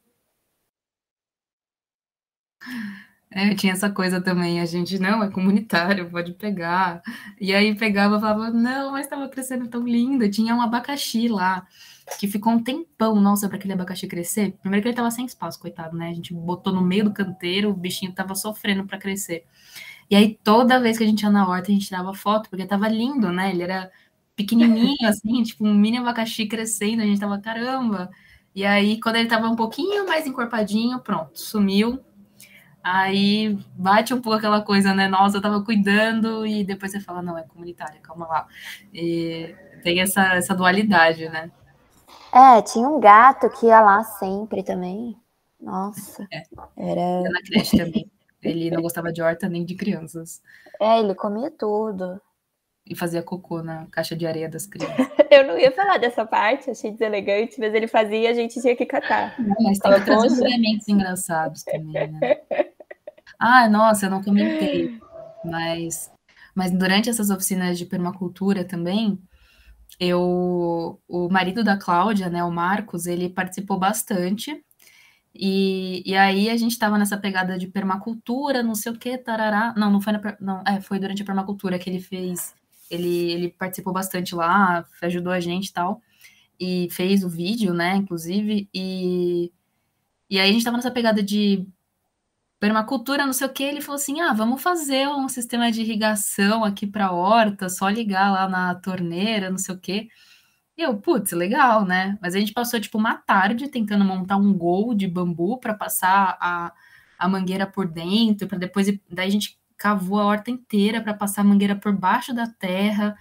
É, 3.36 3.52
tinha 3.52 3.72
essa 3.72 3.90
coisa 3.90 4.20
também, 4.20 4.60
a 4.60 4.64
gente, 4.64 4.96
não, 4.96 5.20
é 5.20 5.28
comunitário, 5.28 6.08
pode 6.08 6.34
pegar. 6.34 7.02
E 7.40 7.52
aí 7.52 7.74
pegava 7.74 8.16
e 8.16 8.20
falava, 8.20 8.50
não, 8.52 8.92
mas 8.92 9.06
estava 9.06 9.28
crescendo 9.28 9.66
tão 9.66 9.82
lindo. 9.82 10.30
Tinha 10.30 10.54
um 10.54 10.62
abacaxi 10.62 11.26
lá, 11.26 11.66
que 12.20 12.28
ficou 12.28 12.52
um 12.52 12.62
tempão, 12.62 13.16
nossa, 13.20 13.48
para 13.48 13.56
aquele 13.58 13.72
abacaxi 13.72 14.06
crescer. 14.06 14.52
Primeiro 14.60 14.82
que 14.82 14.88
ele 14.88 14.92
estava 14.92 15.10
sem 15.10 15.26
espaço, 15.26 15.58
coitado, 15.58 15.96
né? 15.96 16.10
A 16.10 16.12
gente 16.14 16.32
botou 16.32 16.72
no 16.72 16.80
meio 16.80 17.04
do 17.04 17.12
canteiro, 17.12 17.70
o 17.70 17.74
bichinho 17.74 18.10
estava 18.10 18.36
sofrendo 18.36 18.86
para 18.86 18.98
crescer. 18.98 19.44
E 20.08 20.14
aí 20.14 20.38
toda 20.44 20.78
vez 20.80 20.96
que 20.96 21.02
a 21.02 21.06
gente 21.06 21.22
ia 21.22 21.30
na 21.30 21.48
horta, 21.48 21.72
a 21.72 21.74
gente 21.74 21.86
tirava 21.86 22.14
foto, 22.14 22.48
porque 22.48 22.62
estava 22.62 22.86
lindo, 22.88 23.32
né? 23.32 23.50
Ele 23.50 23.62
era 23.64 23.90
pequenininho, 24.36 24.96
assim, 25.08 25.42
tipo 25.42 25.66
um 25.66 25.74
mini 25.74 25.98
abacaxi 25.98 26.46
crescendo, 26.46 27.02
a 27.02 27.06
gente 27.06 27.18
tava, 27.20 27.38
caramba. 27.40 28.10
E 28.54 28.64
aí, 28.64 29.00
quando 29.00 29.16
ele 29.16 29.28
tava 29.28 29.48
um 29.48 29.56
pouquinho 29.56 30.06
mais 30.06 30.24
encorpadinho, 30.24 31.00
pronto, 31.00 31.32
sumiu, 31.34 31.98
Aí 32.84 33.58
bate 33.74 34.12
um 34.12 34.20
pouco 34.20 34.36
aquela 34.36 34.60
coisa, 34.60 34.92
né? 34.92 35.08
Nossa, 35.08 35.38
eu 35.38 35.42
tava 35.42 35.64
cuidando, 35.64 36.46
e 36.46 36.62
depois 36.62 36.92
você 36.92 37.00
fala, 37.00 37.22
não, 37.22 37.38
é 37.38 37.42
comunitária, 37.42 37.98
calma 38.02 38.26
lá. 38.26 38.46
E 38.92 39.54
tem 39.82 40.00
essa, 40.00 40.34
essa 40.34 40.54
dualidade, 40.54 41.26
né? 41.30 41.50
É, 42.30 42.60
tinha 42.60 42.86
um 42.86 43.00
gato 43.00 43.48
que 43.48 43.66
ia 43.66 43.80
lá 43.80 44.04
sempre 44.04 44.62
também. 44.62 45.16
Nossa. 45.58 46.26
É. 46.30 46.42
Era. 46.76 47.22
Na 47.22 47.40
creche 47.40 47.78
também. 47.78 48.10
Ele 48.42 48.70
não 48.70 48.82
gostava 48.82 49.10
de 49.10 49.22
horta 49.22 49.48
nem 49.48 49.64
de 49.64 49.74
crianças. 49.74 50.42
É, 50.78 50.98
ele 51.00 51.14
comia 51.14 51.50
tudo. 51.50 52.20
E 52.86 52.94
fazia 52.94 53.22
cocô 53.22 53.62
na 53.62 53.86
caixa 53.86 54.14
de 54.14 54.26
areia 54.26 54.46
das 54.46 54.66
crianças. 54.66 54.94
eu 55.30 55.46
não 55.46 55.58
ia 55.58 55.72
falar 55.72 55.96
dessa 55.96 56.26
parte, 56.26 56.70
achei 56.70 56.90
deselegante, 56.90 57.58
mas 57.58 57.72
ele 57.72 57.86
fazia 57.86 58.18
e 58.18 58.26
a 58.26 58.34
gente 58.34 58.60
tinha 58.60 58.76
que 58.76 58.84
catar. 58.84 59.34
Não, 59.40 59.56
mas 59.62 59.78
tem 59.78 60.04
trazer 60.04 60.44
elementos 60.44 60.86
engraçados 60.86 61.62
também, 61.62 62.12
né? 62.12 62.36
Ah, 63.38 63.68
nossa, 63.68 64.06
eu 64.06 64.10
não 64.10 64.22
comentei, 64.22 64.98
mas, 65.44 66.10
mas 66.54 66.70
durante 66.70 67.10
essas 67.10 67.30
oficinas 67.30 67.78
de 67.78 67.86
permacultura 67.86 68.64
também, 68.64 69.18
eu, 69.98 71.00
o 71.08 71.28
marido 71.28 71.62
da 71.62 71.76
Cláudia, 71.76 72.28
né, 72.28 72.42
o 72.44 72.50
Marcos, 72.50 73.06
ele 73.06 73.28
participou 73.28 73.78
bastante. 73.78 74.62
E, 75.34 76.02
e 76.06 76.14
aí 76.16 76.48
a 76.48 76.56
gente 76.56 76.72
estava 76.72 76.96
nessa 76.98 77.16
pegada 77.18 77.58
de 77.58 77.66
permacultura, 77.66 78.62
não 78.62 78.74
sei 78.74 78.92
o 78.92 78.98
que, 78.98 79.18
tarará. 79.18 79.74
Não, 79.76 79.90
não 79.90 80.00
foi 80.00 80.12
na, 80.12 80.36
não, 80.40 80.62
é, 80.66 80.80
foi 80.80 80.98
durante 80.98 81.22
a 81.22 81.24
permacultura 81.24 81.78
que 81.78 81.90
ele 81.90 82.00
fez, 82.00 82.54
ele, 82.90 83.32
ele 83.32 83.48
participou 83.50 83.92
bastante 83.92 84.34
lá, 84.34 84.86
ajudou 85.02 85.32
a 85.32 85.40
gente 85.40 85.68
e 85.68 85.72
tal, 85.72 86.00
e 86.60 86.88
fez 86.90 87.24
o 87.24 87.28
vídeo, 87.28 87.74
né, 87.74 87.96
inclusive, 87.96 88.68
e, 88.72 89.52
e 90.30 90.38
aí 90.38 90.48
a 90.48 90.52
gente 90.52 90.58
estava 90.58 90.76
nessa 90.76 90.90
pegada 90.90 91.22
de 91.22 91.66
permacultura, 92.64 93.26
não 93.26 93.34
sei 93.34 93.46
o 93.46 93.52
que, 93.52 93.62
ele 93.62 93.82
falou 93.82 93.96
assim: 93.96 94.22
ah, 94.22 94.32
vamos 94.32 94.62
fazer 94.62 95.06
um 95.06 95.28
sistema 95.28 95.70
de 95.70 95.82
irrigação 95.82 96.64
aqui 96.64 96.86
para 96.86 97.08
a 97.08 97.12
horta, 97.12 97.68
só 97.68 97.90
ligar 97.90 98.32
lá 98.32 98.48
na 98.48 98.74
torneira, 98.74 99.50
não 99.50 99.58
sei 99.58 99.74
o 99.74 99.78
que. 99.78 100.08
E 100.76 100.82
eu, 100.82 100.96
putz, 100.98 101.32
legal, 101.32 101.84
né? 101.84 102.18
Mas 102.22 102.34
a 102.34 102.40
gente 102.40 102.54
passou 102.54 102.80
tipo 102.80 102.96
uma 102.98 103.16
tarde 103.16 103.68
tentando 103.68 104.04
montar 104.04 104.38
um 104.38 104.54
gol 104.54 104.94
de 104.94 105.06
bambu 105.06 105.58
para 105.60 105.74
passar 105.74 106.38
a, 106.40 106.72
a 107.18 107.28
mangueira 107.28 107.66
por 107.66 107.86
dentro, 107.86 108.48
para 108.48 108.58
depois 108.58 108.86
daí 109.10 109.28
a 109.28 109.30
gente 109.30 109.58
cavou 109.76 110.18
a 110.20 110.24
horta 110.24 110.50
inteira 110.50 111.02
para 111.02 111.12
passar 111.14 111.42
a 111.42 111.44
mangueira 111.44 111.76
por 111.76 111.92
baixo 111.92 112.32
da 112.34 112.46
terra. 112.46 113.14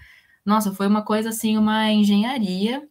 Nossa, 0.45 0.73
foi 0.73 0.88
uma 0.88 1.03
coisa 1.03 1.29
assim, 1.29 1.58
uma 1.58 1.91
engenharia. 1.91 2.88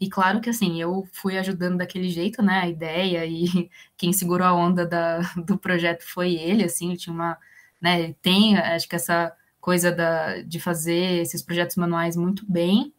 E 0.00 0.08
claro 0.08 0.40
que 0.40 0.50
assim, 0.50 0.80
eu 0.80 1.06
fui 1.12 1.38
ajudando 1.38 1.78
daquele 1.78 2.08
jeito, 2.08 2.42
né? 2.42 2.60
A 2.60 2.68
ideia 2.68 3.24
e 3.26 3.70
quem 3.96 4.12
segurou 4.12 4.46
a 4.46 4.54
onda 4.54 4.86
da, 4.86 5.20
do 5.46 5.58
projeto 5.58 6.02
foi 6.02 6.34
ele, 6.34 6.64
assim, 6.64 6.94
tinha 6.94 7.14
uma, 7.14 7.38
né? 7.80 8.14
Tem, 8.14 8.56
acho 8.56 8.88
que 8.88 8.96
essa 8.96 9.32
coisa 9.60 9.90
da, 9.92 10.42
de 10.42 10.60
fazer 10.60 11.22
esses 11.22 11.42
projetos 11.42 11.76
manuais 11.76 12.16
muito 12.16 12.44
bem. 12.50 12.92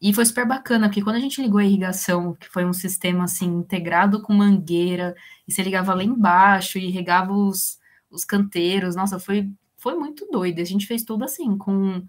E 0.00 0.14
foi 0.14 0.24
super 0.24 0.46
bacana, 0.46 0.88
porque 0.88 1.02
quando 1.02 1.16
a 1.16 1.20
gente 1.20 1.42
ligou 1.42 1.58
a 1.58 1.64
irrigação, 1.64 2.34
que 2.34 2.48
foi 2.48 2.64
um 2.64 2.72
sistema 2.72 3.24
assim 3.24 3.46
integrado 3.46 4.22
com 4.22 4.32
mangueira, 4.32 5.14
e 5.46 5.52
você 5.52 5.62
ligava 5.62 5.92
lá 5.94 6.04
embaixo 6.04 6.78
e 6.78 6.88
regava 6.90 7.32
os, 7.32 7.78
os 8.10 8.24
canteiros, 8.24 8.94
nossa, 8.94 9.18
foi, 9.18 9.50
foi 9.76 9.96
muito 9.96 10.26
doido. 10.30 10.60
A 10.60 10.64
gente 10.64 10.86
fez 10.86 11.02
tudo 11.02 11.24
assim, 11.24 11.58
com 11.58 12.06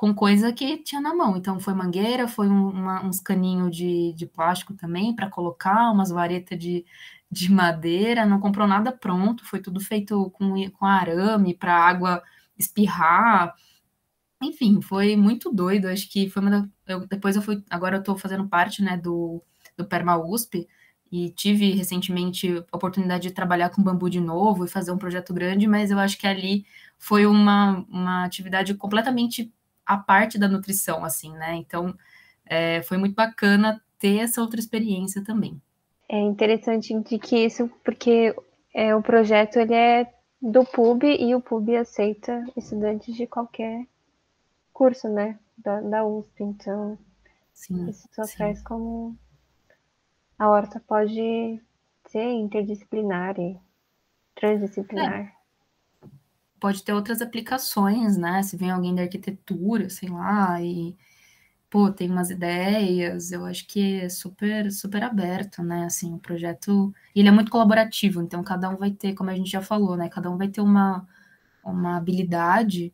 com 0.00 0.14
coisa 0.14 0.50
que 0.50 0.78
tinha 0.78 0.98
na 0.98 1.14
mão. 1.14 1.36
Então, 1.36 1.60
foi 1.60 1.74
mangueira, 1.74 2.26
foi 2.26 2.48
um, 2.48 2.70
uma, 2.70 3.04
uns 3.04 3.20
caninhos 3.20 3.76
de, 3.76 4.14
de 4.14 4.24
plástico 4.24 4.72
também 4.72 5.14
para 5.14 5.28
colocar, 5.28 5.90
umas 5.92 6.08
varetas 6.08 6.58
de, 6.58 6.86
de 7.30 7.52
madeira, 7.52 8.24
não 8.24 8.40
comprou 8.40 8.66
nada 8.66 8.90
pronto, 8.92 9.44
foi 9.44 9.60
tudo 9.60 9.78
feito 9.78 10.30
com, 10.30 10.70
com 10.70 10.86
arame 10.86 11.54
para 11.54 11.74
água 11.76 12.22
espirrar. 12.58 13.54
Enfim, 14.42 14.80
foi 14.80 15.16
muito 15.16 15.52
doido. 15.52 15.86
Acho 15.88 16.10
que 16.10 16.30
foi 16.30 16.40
uma 16.42 16.50
da, 16.50 16.68
eu, 16.86 17.06
depois 17.06 17.36
eu 17.36 17.42
fui. 17.42 17.62
Agora 17.68 17.96
eu 17.96 18.00
estou 18.00 18.16
fazendo 18.16 18.48
parte 18.48 18.82
né, 18.82 18.96
do, 18.96 19.42
do 19.76 19.84
Perma 19.84 20.16
USP 20.16 20.66
e 21.12 21.28
tive 21.30 21.72
recentemente 21.72 22.48
a 22.72 22.76
oportunidade 22.76 23.28
de 23.28 23.34
trabalhar 23.34 23.68
com 23.68 23.82
bambu 23.82 24.08
de 24.08 24.20
novo 24.20 24.64
e 24.64 24.68
fazer 24.68 24.92
um 24.92 24.98
projeto 24.98 25.34
grande, 25.34 25.66
mas 25.66 25.90
eu 25.90 25.98
acho 25.98 26.16
que 26.18 26.26
ali 26.26 26.64
foi 26.98 27.26
uma, 27.26 27.84
uma 27.90 28.24
atividade 28.24 28.72
completamente 28.74 29.52
a 29.90 29.96
parte 29.96 30.38
da 30.38 30.46
nutrição, 30.46 31.04
assim, 31.04 31.32
né? 31.32 31.56
Então, 31.56 31.92
é, 32.46 32.80
foi 32.82 32.96
muito 32.96 33.16
bacana 33.16 33.82
ter 33.98 34.18
essa 34.18 34.40
outra 34.40 34.60
experiência 34.60 35.24
também. 35.24 35.60
É 36.08 36.16
interessante 36.16 36.96
de 37.00 37.18
que 37.18 37.44
isso, 37.44 37.68
porque 37.84 38.32
é, 38.72 38.94
o 38.94 39.02
projeto 39.02 39.56
ele 39.56 39.74
é 39.74 40.14
do 40.40 40.64
PUB 40.64 41.04
e 41.04 41.34
o 41.34 41.40
PUB 41.40 41.76
aceita 41.76 42.44
estudantes 42.56 43.16
de 43.16 43.26
qualquer 43.26 43.84
curso, 44.72 45.08
né? 45.08 45.36
Da, 45.58 45.80
da 45.80 46.04
USP, 46.06 46.44
então 46.44 46.96
sim, 47.52 47.90
isso 47.90 48.08
só 48.12 48.22
sim. 48.22 48.38
faz 48.38 48.62
como 48.62 49.18
a 50.38 50.48
horta 50.48 50.80
pode 50.86 51.60
ser 52.06 52.32
interdisciplinar 52.32 53.38
e 53.40 53.58
transdisciplinar. 54.36 55.20
É 55.20 55.39
pode 56.60 56.82
ter 56.84 56.92
outras 56.92 57.22
aplicações, 57.22 58.16
né? 58.16 58.42
Se 58.42 58.56
vem 58.56 58.70
alguém 58.70 58.94
da 58.94 59.02
arquitetura, 59.02 59.88
sei 59.90 60.08
lá, 60.08 60.60
e 60.62 60.96
pô, 61.70 61.90
tem 61.92 62.10
umas 62.10 62.30
ideias, 62.30 63.32
eu 63.32 63.46
acho 63.46 63.66
que 63.66 64.00
é 64.00 64.08
super, 64.08 64.70
super 64.72 65.04
aberto, 65.04 65.62
né? 65.62 65.84
Assim, 65.84 66.14
o 66.14 66.18
projeto, 66.18 66.92
ele 67.14 67.28
é 67.28 67.32
muito 67.32 67.50
colaborativo, 67.50 68.22
então 68.22 68.42
cada 68.42 68.68
um 68.70 68.76
vai 68.76 68.90
ter, 68.90 69.14
como 69.14 69.30
a 69.30 69.34
gente 69.36 69.50
já 69.50 69.62
falou, 69.62 69.96
né? 69.96 70.08
Cada 70.08 70.30
um 70.30 70.36
vai 70.36 70.48
ter 70.48 70.60
uma, 70.60 71.06
uma 71.64 71.96
habilidade 71.96 72.92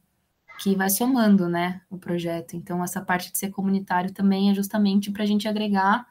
que 0.60 0.74
vai 0.74 0.90
somando, 0.90 1.48
né, 1.48 1.82
o 1.90 1.98
projeto. 1.98 2.56
Então, 2.56 2.82
essa 2.82 3.00
parte 3.00 3.30
de 3.32 3.38
ser 3.38 3.50
comunitário 3.50 4.12
também 4.12 4.50
é 4.50 4.54
justamente 4.54 5.10
para 5.10 5.22
a 5.22 5.26
gente 5.26 5.46
agregar 5.48 6.06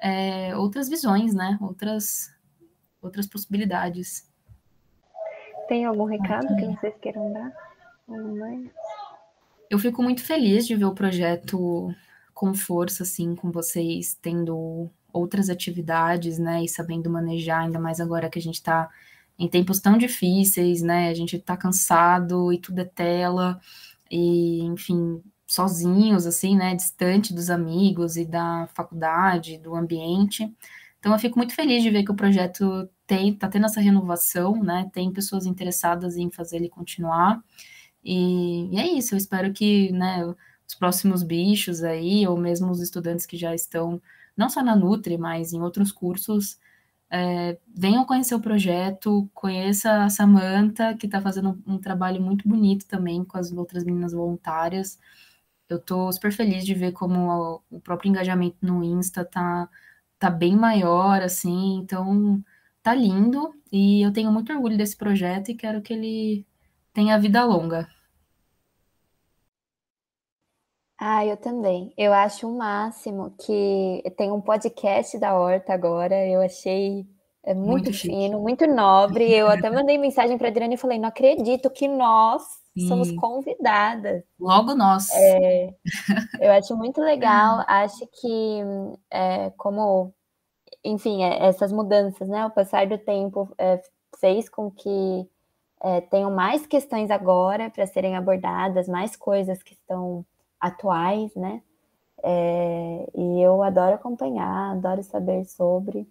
é, 0.00 0.56
outras 0.56 0.88
visões, 0.88 1.34
né? 1.34 1.58
Outras, 1.60 2.32
outras 3.00 3.26
possibilidades. 3.26 4.28
Tem 5.68 5.84
algum 5.84 6.04
recado 6.04 6.52
okay. 6.52 6.68
que 6.68 6.80
vocês 6.80 6.94
queiram 7.00 7.32
dar? 7.32 7.52
Eu 9.70 9.78
fico 9.78 10.02
muito 10.02 10.22
feliz 10.22 10.66
de 10.66 10.76
ver 10.76 10.84
o 10.84 10.94
projeto 10.94 11.94
com 12.34 12.52
força, 12.54 13.02
assim, 13.02 13.34
com 13.34 13.50
vocês 13.50 14.18
tendo 14.20 14.90
outras 15.12 15.48
atividades, 15.48 16.38
né, 16.38 16.64
e 16.64 16.68
sabendo 16.68 17.08
manejar, 17.08 17.60
ainda 17.60 17.78
mais 17.78 18.00
agora 18.00 18.28
que 18.28 18.38
a 18.38 18.42
gente 18.42 18.56
está 18.56 18.90
em 19.38 19.48
tempos 19.48 19.80
tão 19.80 19.96
difíceis, 19.96 20.82
né, 20.82 21.08
a 21.08 21.14
gente 21.14 21.36
está 21.36 21.56
cansado 21.56 22.52
e 22.52 22.58
tudo 22.58 22.80
é 22.80 22.84
tela, 22.84 23.60
e, 24.10 24.60
enfim, 24.64 25.22
sozinhos, 25.46 26.26
assim, 26.26 26.56
né, 26.56 26.74
distante 26.74 27.32
dos 27.32 27.48
amigos 27.48 28.16
e 28.16 28.24
da 28.24 28.68
faculdade, 28.74 29.58
do 29.58 29.74
ambiente. 29.74 30.52
Então, 30.98 31.12
eu 31.12 31.18
fico 31.18 31.38
muito 31.38 31.54
feliz 31.54 31.82
de 31.82 31.90
ver 31.90 32.02
que 32.02 32.10
o 32.10 32.16
projeto 32.16 32.88
tem, 33.06 33.34
tá 33.34 33.48
tendo 33.48 33.66
essa 33.66 33.80
renovação, 33.80 34.62
né? 34.62 34.90
Tem 34.92 35.12
pessoas 35.12 35.46
interessadas 35.46 36.16
em 36.16 36.30
fazer 36.30 36.56
ele 36.56 36.68
continuar. 36.68 37.42
E, 38.04 38.68
e 38.74 38.78
é 38.78 38.86
isso, 38.88 39.14
eu 39.14 39.18
espero 39.18 39.52
que, 39.52 39.92
né, 39.92 40.24
os 40.26 40.74
próximos 40.78 41.22
bichos 41.22 41.82
aí, 41.82 42.26
ou 42.26 42.36
mesmo 42.36 42.70
os 42.70 42.80
estudantes 42.80 43.26
que 43.26 43.36
já 43.36 43.54
estão, 43.54 44.00
não 44.36 44.48
só 44.50 44.62
na 44.62 44.76
Nutri, 44.76 45.18
mas 45.18 45.52
em 45.52 45.60
outros 45.60 45.92
cursos, 45.92 46.58
é, 47.10 47.58
venham 47.74 48.04
conhecer 48.04 48.34
o 48.34 48.40
projeto, 48.40 49.30
conheça 49.34 50.04
a 50.04 50.10
Samantha, 50.10 50.96
que 50.96 51.06
está 51.06 51.20
fazendo 51.20 51.62
um, 51.66 51.74
um, 51.74 51.78
trabalho 51.78 52.20
muito 52.22 52.48
bonito 52.48 52.86
também 52.86 53.24
com 53.24 53.38
as 53.38 53.52
outras 53.52 53.84
meninas 53.84 54.12
voluntárias. 54.12 54.98
Eu 55.68 55.78
estou 55.78 56.12
super 56.12 56.32
feliz 56.32 56.64
de 56.66 56.74
ver 56.74 56.92
como 56.92 57.62
o 57.70 57.80
próprio 57.80 58.10
engajamento 58.10 58.56
no 58.62 58.82
Insta 58.84 59.24
tá, 59.24 59.68
tá 60.18 60.30
bem 60.30 60.56
maior, 60.56 61.22
assim, 61.22 61.76
então 61.78 62.42
tá 62.84 62.94
lindo 62.94 63.54
e 63.72 64.02
eu 64.02 64.12
tenho 64.12 64.30
muito 64.30 64.52
orgulho 64.52 64.76
desse 64.76 64.94
projeto 64.94 65.48
e 65.50 65.54
quero 65.54 65.80
que 65.80 65.94
ele 65.94 66.46
tenha 66.92 67.18
vida 67.18 67.42
longa. 67.42 67.88
Ah, 71.00 71.24
eu 71.24 71.36
também. 71.36 71.92
Eu 71.96 72.12
acho 72.12 72.46
o 72.46 72.56
máximo 72.56 73.34
que 73.44 74.02
tem 74.16 74.30
um 74.30 74.40
podcast 74.40 75.18
da 75.18 75.34
Horta 75.34 75.72
agora. 75.72 76.14
Eu 76.26 76.42
achei 76.42 77.06
é 77.42 77.54
muito, 77.54 77.84
muito 77.84 77.92
fino, 77.92 78.38
muito 78.40 78.66
nobre. 78.66 79.32
Eu 79.32 79.48
até 79.48 79.68
mandei 79.72 79.96
mensagem 79.98 80.36
para 80.36 80.48
a 80.48 80.50
Adriana 80.50 80.74
e 80.74 80.78
falei: 80.78 80.98
não 80.98 81.08
acredito 81.08 81.70
que 81.70 81.88
nós 81.88 82.42
Sim. 82.78 82.86
somos 82.86 83.10
convidadas. 83.12 84.22
Logo 84.38 84.74
nós. 84.74 85.08
É, 85.10 85.70
eu 86.38 86.52
acho 86.52 86.76
muito 86.76 87.00
legal. 87.00 87.64
acho 87.66 88.06
que, 88.20 88.60
é, 89.10 89.50
como, 89.56 90.14
enfim, 90.84 91.24
é, 91.24 91.46
essas 91.46 91.72
mudanças, 91.72 92.28
né? 92.28 92.44
O 92.46 92.50
passar 92.50 92.86
do 92.86 92.98
tempo 92.98 93.48
é, 93.56 93.80
fez 94.20 94.48
com 94.48 94.70
que 94.70 95.28
é, 95.82 96.00
tenham 96.02 96.30
mais 96.30 96.66
questões 96.66 97.10
agora 97.10 97.70
para 97.70 97.86
serem 97.86 98.16
abordadas, 98.16 98.88
mais 98.88 99.16
coisas 99.16 99.62
que 99.62 99.72
estão 99.72 100.24
atuais, 100.60 101.34
né? 101.34 101.62
É, 102.22 103.10
e 103.14 103.40
eu 103.42 103.62
adoro 103.62 103.94
acompanhar, 103.94 104.72
adoro 104.72 105.02
saber 105.02 105.44
sobre. 105.44 106.06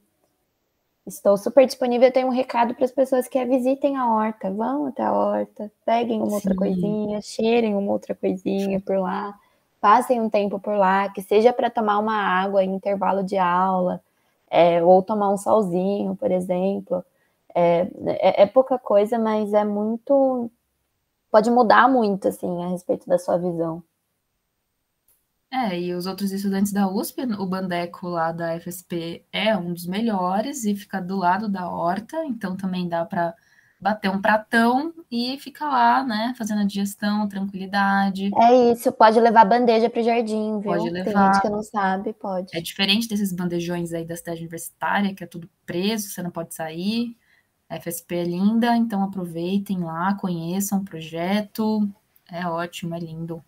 Estou 1.06 1.36
super 1.38 1.66
disponível. 1.66 2.08
Eu 2.08 2.14
tenho 2.14 2.28
um 2.28 2.32
recado 2.32 2.76
para 2.76 2.86
as 2.86 2.92
pessoas 2.92 3.28
que 3.28 3.44
visitem 3.46 3.98
a 3.98 4.14
horta. 4.14 4.52
Vão 4.52 4.86
até 4.86 5.04
a 5.04 5.12
horta, 5.12 5.72
peguem 5.86 6.20
uma 6.20 6.30
Sim. 6.30 6.36
outra 6.36 6.56
coisinha, 6.56 7.22
cheirem 7.22 7.76
uma 7.76 7.92
outra 7.92 8.16
coisinha 8.16 8.80
por 8.80 8.98
lá, 9.00 9.38
passem 9.82 10.22
um 10.22 10.30
tempo 10.30 10.60
por 10.60 10.76
lá, 10.76 11.10
que 11.10 11.22
seja 11.22 11.52
para 11.52 11.70
tomar 11.70 12.00
uma 12.00 12.16
água 12.16 12.64
em 12.64 12.74
intervalo 12.76 13.24
de 13.24 13.38
aula, 13.38 14.02
é, 14.54 14.84
ou 14.84 15.02
tomar 15.02 15.32
um 15.32 15.38
solzinho, 15.38 16.16
por 16.16 16.32
exemplo. 16.32 17.04
É, 17.56 17.88
é, 18.06 18.44
é 18.44 18.46
pouca 18.46 18.78
coisa, 18.78 19.18
mas 19.18 19.52
é 19.54 19.66
muito. 19.66 20.52
Pode 21.32 21.50
mudar 21.50 21.90
muito, 21.90 22.28
assim, 22.28 22.64
a 22.64 22.70
respeito 22.70 23.08
da 23.10 23.18
sua 23.18 23.38
visão. 23.38 23.84
É, 25.52 25.80
e 25.80 25.94
os 25.94 26.06
outros 26.06 26.32
estudantes 26.32 26.72
da 26.72 26.88
USP, 26.88 27.24
o 27.40 27.46
Bandeco 27.46 28.08
lá 28.08 28.32
da 28.32 28.60
FSP 28.60 29.26
é 29.32 29.56
um 29.58 29.74
dos 29.74 29.86
melhores 29.86 30.66
e 30.66 30.76
fica 30.76 31.00
do 31.00 31.18
lado 31.18 31.48
da 31.50 31.70
horta, 31.70 32.24
então 32.26 32.56
também 32.56 32.88
dá 32.88 33.06
para 33.06 33.36
bater 33.84 34.10
um 34.10 34.22
pratão 34.22 34.94
e 35.12 35.38
ficar 35.38 35.68
lá, 35.68 36.04
né, 36.04 36.34
fazendo 36.38 36.62
a 36.62 36.66
digestão, 36.66 37.28
tranquilidade. 37.28 38.32
É 38.36 38.72
isso, 38.72 38.92
pode 38.94 39.20
levar 39.20 39.44
bandeja 39.46 39.90
para 39.90 40.02
o 40.02 40.04
jardim, 40.04 40.60
viu? 40.60 40.72
Pode 40.72 40.90
levar. 40.90 41.04
Tem 41.04 41.34
gente 41.34 41.42
que 41.42 41.50
não 41.50 41.62
sabe, 41.62 42.14
pode. 42.14 42.58
É 42.58 42.62
diferente 42.62 43.08
desses 43.08 43.34
bandejões 43.34 43.94
aí 43.94 44.06
da 44.06 44.16
cidade 44.16 44.40
universitária, 44.40 45.14
que 45.14 45.24
é 45.24 45.28
tudo 45.28 45.50
preso, 45.66 46.10
você 46.10 46.24
não 46.24 46.32
pode 46.32 46.56
sair. 46.56 47.16
A 47.70 47.80
FSP 47.80 48.16
é 48.16 48.24
linda, 48.24 48.76
então 48.78 49.04
aproveitem 49.04 49.80
lá, 49.80 50.16
conheçam 50.16 50.80
o 50.80 50.86
projeto. 50.86 51.88
É 52.32 52.48
ótimo, 52.48 52.96
é 52.96 53.00
lindo. 53.00 53.44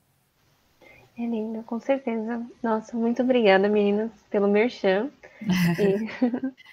É 1.17 1.25
lindo, 1.25 1.63
com 1.63 1.79
certeza. 1.79 2.45
Nossa, 2.61 2.97
muito 2.97 3.23
obrigada, 3.23 3.69
meninas, 3.69 4.11
pelo 4.29 4.47
merchan. 4.47 5.09
E... 5.79 6.65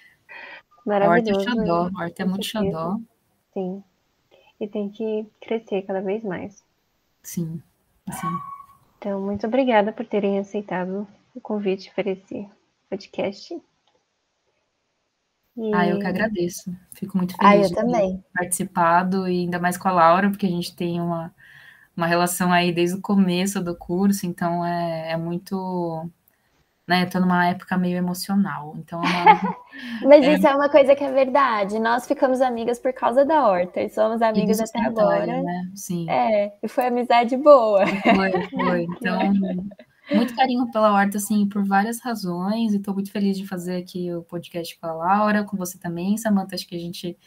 Maravilhoso. 0.85 1.39
Horta 1.47 1.51
é 1.51 1.55
xodó, 1.55 1.89
horta 1.95 2.21
é 2.23 2.25
muito 2.25 2.45
xodó. 2.45 2.97
Sim. 3.53 3.83
E 4.59 4.67
tem 4.67 4.89
que 4.89 5.25
crescer 5.41 5.81
cada 5.83 6.01
vez 6.01 6.23
mais. 6.23 6.63
Sim, 7.21 7.61
sim. 8.11 8.27
Então, 8.97 9.21
muito 9.21 9.45
obrigada 9.47 9.91
por 9.91 10.05
terem 10.05 10.39
aceitado 10.39 11.07
o 11.35 11.41
convite 11.41 11.91
para 11.93 12.11
esse 12.11 12.47
podcast. 12.89 13.53
E... 15.55 15.73
Ah, 15.73 15.87
eu 15.87 15.99
que 15.99 16.07
agradeço. 16.07 16.75
Fico 16.93 17.17
muito 17.17 17.35
feliz 17.35 17.65
ah, 17.65 17.69
de 17.69 17.75
também. 17.75 18.17
ter 18.17 18.23
participado, 18.33 19.27
e 19.27 19.41
ainda 19.41 19.59
mais 19.59 19.77
com 19.77 19.87
a 19.87 19.91
Laura, 19.91 20.29
porque 20.29 20.45
a 20.45 20.49
gente 20.49 20.75
tem 20.75 20.99
uma 20.99 21.33
uma 21.95 22.07
relação 22.07 22.51
aí 22.51 22.71
desde 22.71 22.97
o 22.97 23.01
começo 23.01 23.61
do 23.63 23.75
curso, 23.75 24.25
então 24.25 24.65
é, 24.65 25.11
é 25.11 25.17
muito. 25.17 26.09
Né, 26.85 27.05
tô 27.05 27.17
numa 27.17 27.47
época 27.47 27.77
meio 27.77 27.97
emocional, 27.97 28.75
então 28.77 29.01
é 29.01 29.05
Mas 30.05 30.25
é, 30.25 30.33
isso 30.33 30.45
é 30.45 30.53
uma 30.53 30.67
coisa 30.67 30.93
que 30.93 31.03
é 31.03 31.11
verdade. 31.11 31.79
Nós 31.79 32.05
ficamos 32.05 32.41
amigas 32.41 32.77
por 32.77 32.91
causa 32.91 33.23
da 33.23 33.47
horta 33.47 33.81
e 33.81 33.89
somos 33.89 34.21
amigas 34.21 34.59
até 34.59 34.81
agora. 34.81 35.41
Né? 35.41 35.71
Sim. 35.73 36.09
É, 36.09 36.53
e 36.61 36.67
foi 36.67 36.87
amizade 36.87 37.37
boa. 37.37 37.87
Foi, 37.87 38.31
foi. 38.49 38.83
Então, 38.83 39.17
muito 40.11 40.35
carinho 40.35 40.69
pela 40.71 40.91
horta, 40.91 41.17
assim, 41.17 41.47
por 41.47 41.65
várias 41.65 42.01
razões, 42.01 42.73
e 42.73 42.79
tô 42.79 42.93
muito 42.93 43.11
feliz 43.11 43.37
de 43.37 43.47
fazer 43.47 43.77
aqui 43.77 44.13
o 44.13 44.21
podcast 44.23 44.77
com 44.77 44.85
a 44.85 44.93
Laura, 44.93 45.43
com 45.45 45.55
você 45.55 45.77
também, 45.77 46.17
Samanta, 46.17 46.55
acho 46.55 46.67
que 46.67 46.75
a 46.75 46.79
gente 46.79 47.17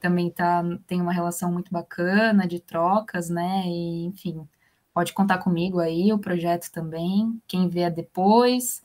também 0.00 0.30
tá, 0.30 0.64
tem 0.86 1.00
uma 1.00 1.12
relação 1.12 1.52
muito 1.52 1.70
bacana 1.70 2.46
de 2.46 2.58
trocas, 2.58 3.28
né? 3.28 3.62
E, 3.66 4.06
enfim, 4.06 4.48
pode 4.92 5.12
contar 5.12 5.38
comigo 5.38 5.78
aí, 5.78 6.12
o 6.12 6.18
projeto 6.18 6.70
também, 6.72 7.40
quem 7.46 7.68
vier 7.68 7.92
depois, 7.92 8.82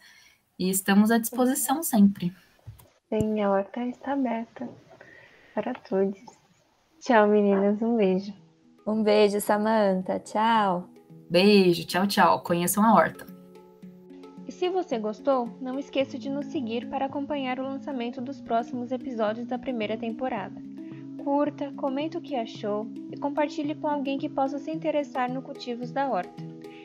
e 0.57 0.69
estamos 0.69 1.11
à 1.11 1.17
disposição 1.17 1.83
sempre. 1.83 2.33
Sim, 3.09 3.41
a 3.41 3.51
horta 3.51 3.85
está 3.85 4.13
aberta 4.13 4.67
para 5.53 5.73
todos. 5.73 6.19
Tchau, 6.99 7.27
meninas, 7.27 7.81
um 7.81 7.95
beijo. 7.95 8.33
Um 8.85 9.03
beijo, 9.03 9.39
Samantha. 9.39 10.19
Tchau. 10.19 10.89
Beijo, 11.29 11.85
tchau, 11.85 12.07
tchau. 12.07 12.41
Conheçam 12.41 12.83
a 12.83 12.93
horta. 12.93 13.25
E 14.47 14.51
se 14.51 14.69
você 14.69 14.97
gostou, 14.97 15.49
não 15.61 15.77
esqueça 15.77 16.17
de 16.17 16.29
nos 16.29 16.47
seguir 16.47 16.89
para 16.89 17.05
acompanhar 17.05 17.59
o 17.59 17.63
lançamento 17.63 18.21
dos 18.21 18.41
próximos 18.41 18.91
episódios 18.91 19.47
da 19.47 19.59
primeira 19.59 19.97
temporada 19.97 20.61
curta, 21.27 21.73
comente 21.75 22.17
o 22.17 22.21
que 22.21 22.37
achou 22.37 22.87
e 23.11 23.17
compartilhe 23.17 23.75
com 23.75 23.85
alguém 23.89 24.17
que 24.17 24.29
possa 24.29 24.57
se 24.57 24.71
interessar 24.71 25.29
no 25.29 25.41
cultivos 25.41 25.91
da 25.91 26.09
horta. 26.09 26.41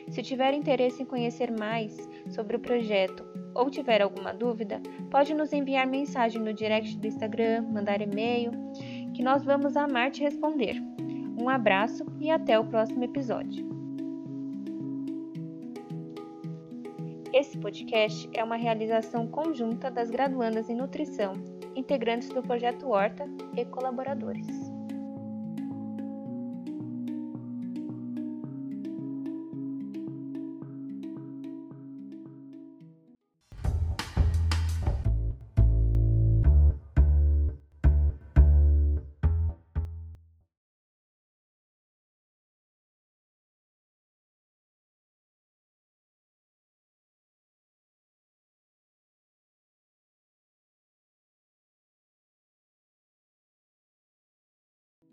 Se 0.09 0.21
tiver 0.21 0.53
interesse 0.53 1.01
em 1.01 1.05
conhecer 1.05 1.49
mais 1.49 1.97
sobre 2.29 2.57
o 2.57 2.59
projeto 2.59 3.23
ou 3.53 3.69
tiver 3.69 4.01
alguma 4.01 4.33
dúvida, 4.33 4.81
pode 5.09 5.33
nos 5.33 5.53
enviar 5.53 5.87
mensagem 5.87 6.41
no 6.41 6.53
direct 6.53 6.97
do 6.97 7.07
Instagram, 7.07 7.63
mandar 7.63 8.01
e-mail, 8.01 8.51
que 9.13 9.23
nós 9.23 9.43
vamos 9.43 9.77
amar 9.77 10.11
te 10.11 10.21
responder. 10.23 10.81
Um 11.39 11.49
abraço 11.49 12.05
e 12.19 12.29
até 12.29 12.59
o 12.59 12.65
próximo 12.65 13.03
episódio. 13.03 13.71
Esse 17.33 17.57
podcast 17.57 18.29
é 18.33 18.43
uma 18.43 18.55
realização 18.55 19.27
conjunta 19.27 19.89
das 19.89 20.11
graduandas 20.11 20.69
em 20.69 20.75
nutrição 20.75 21.33
integrantes 21.75 22.29
do 22.29 22.41
projeto 22.41 22.89
Horta 22.89 23.25
e 23.55 23.65
colaboradores. 23.65 24.72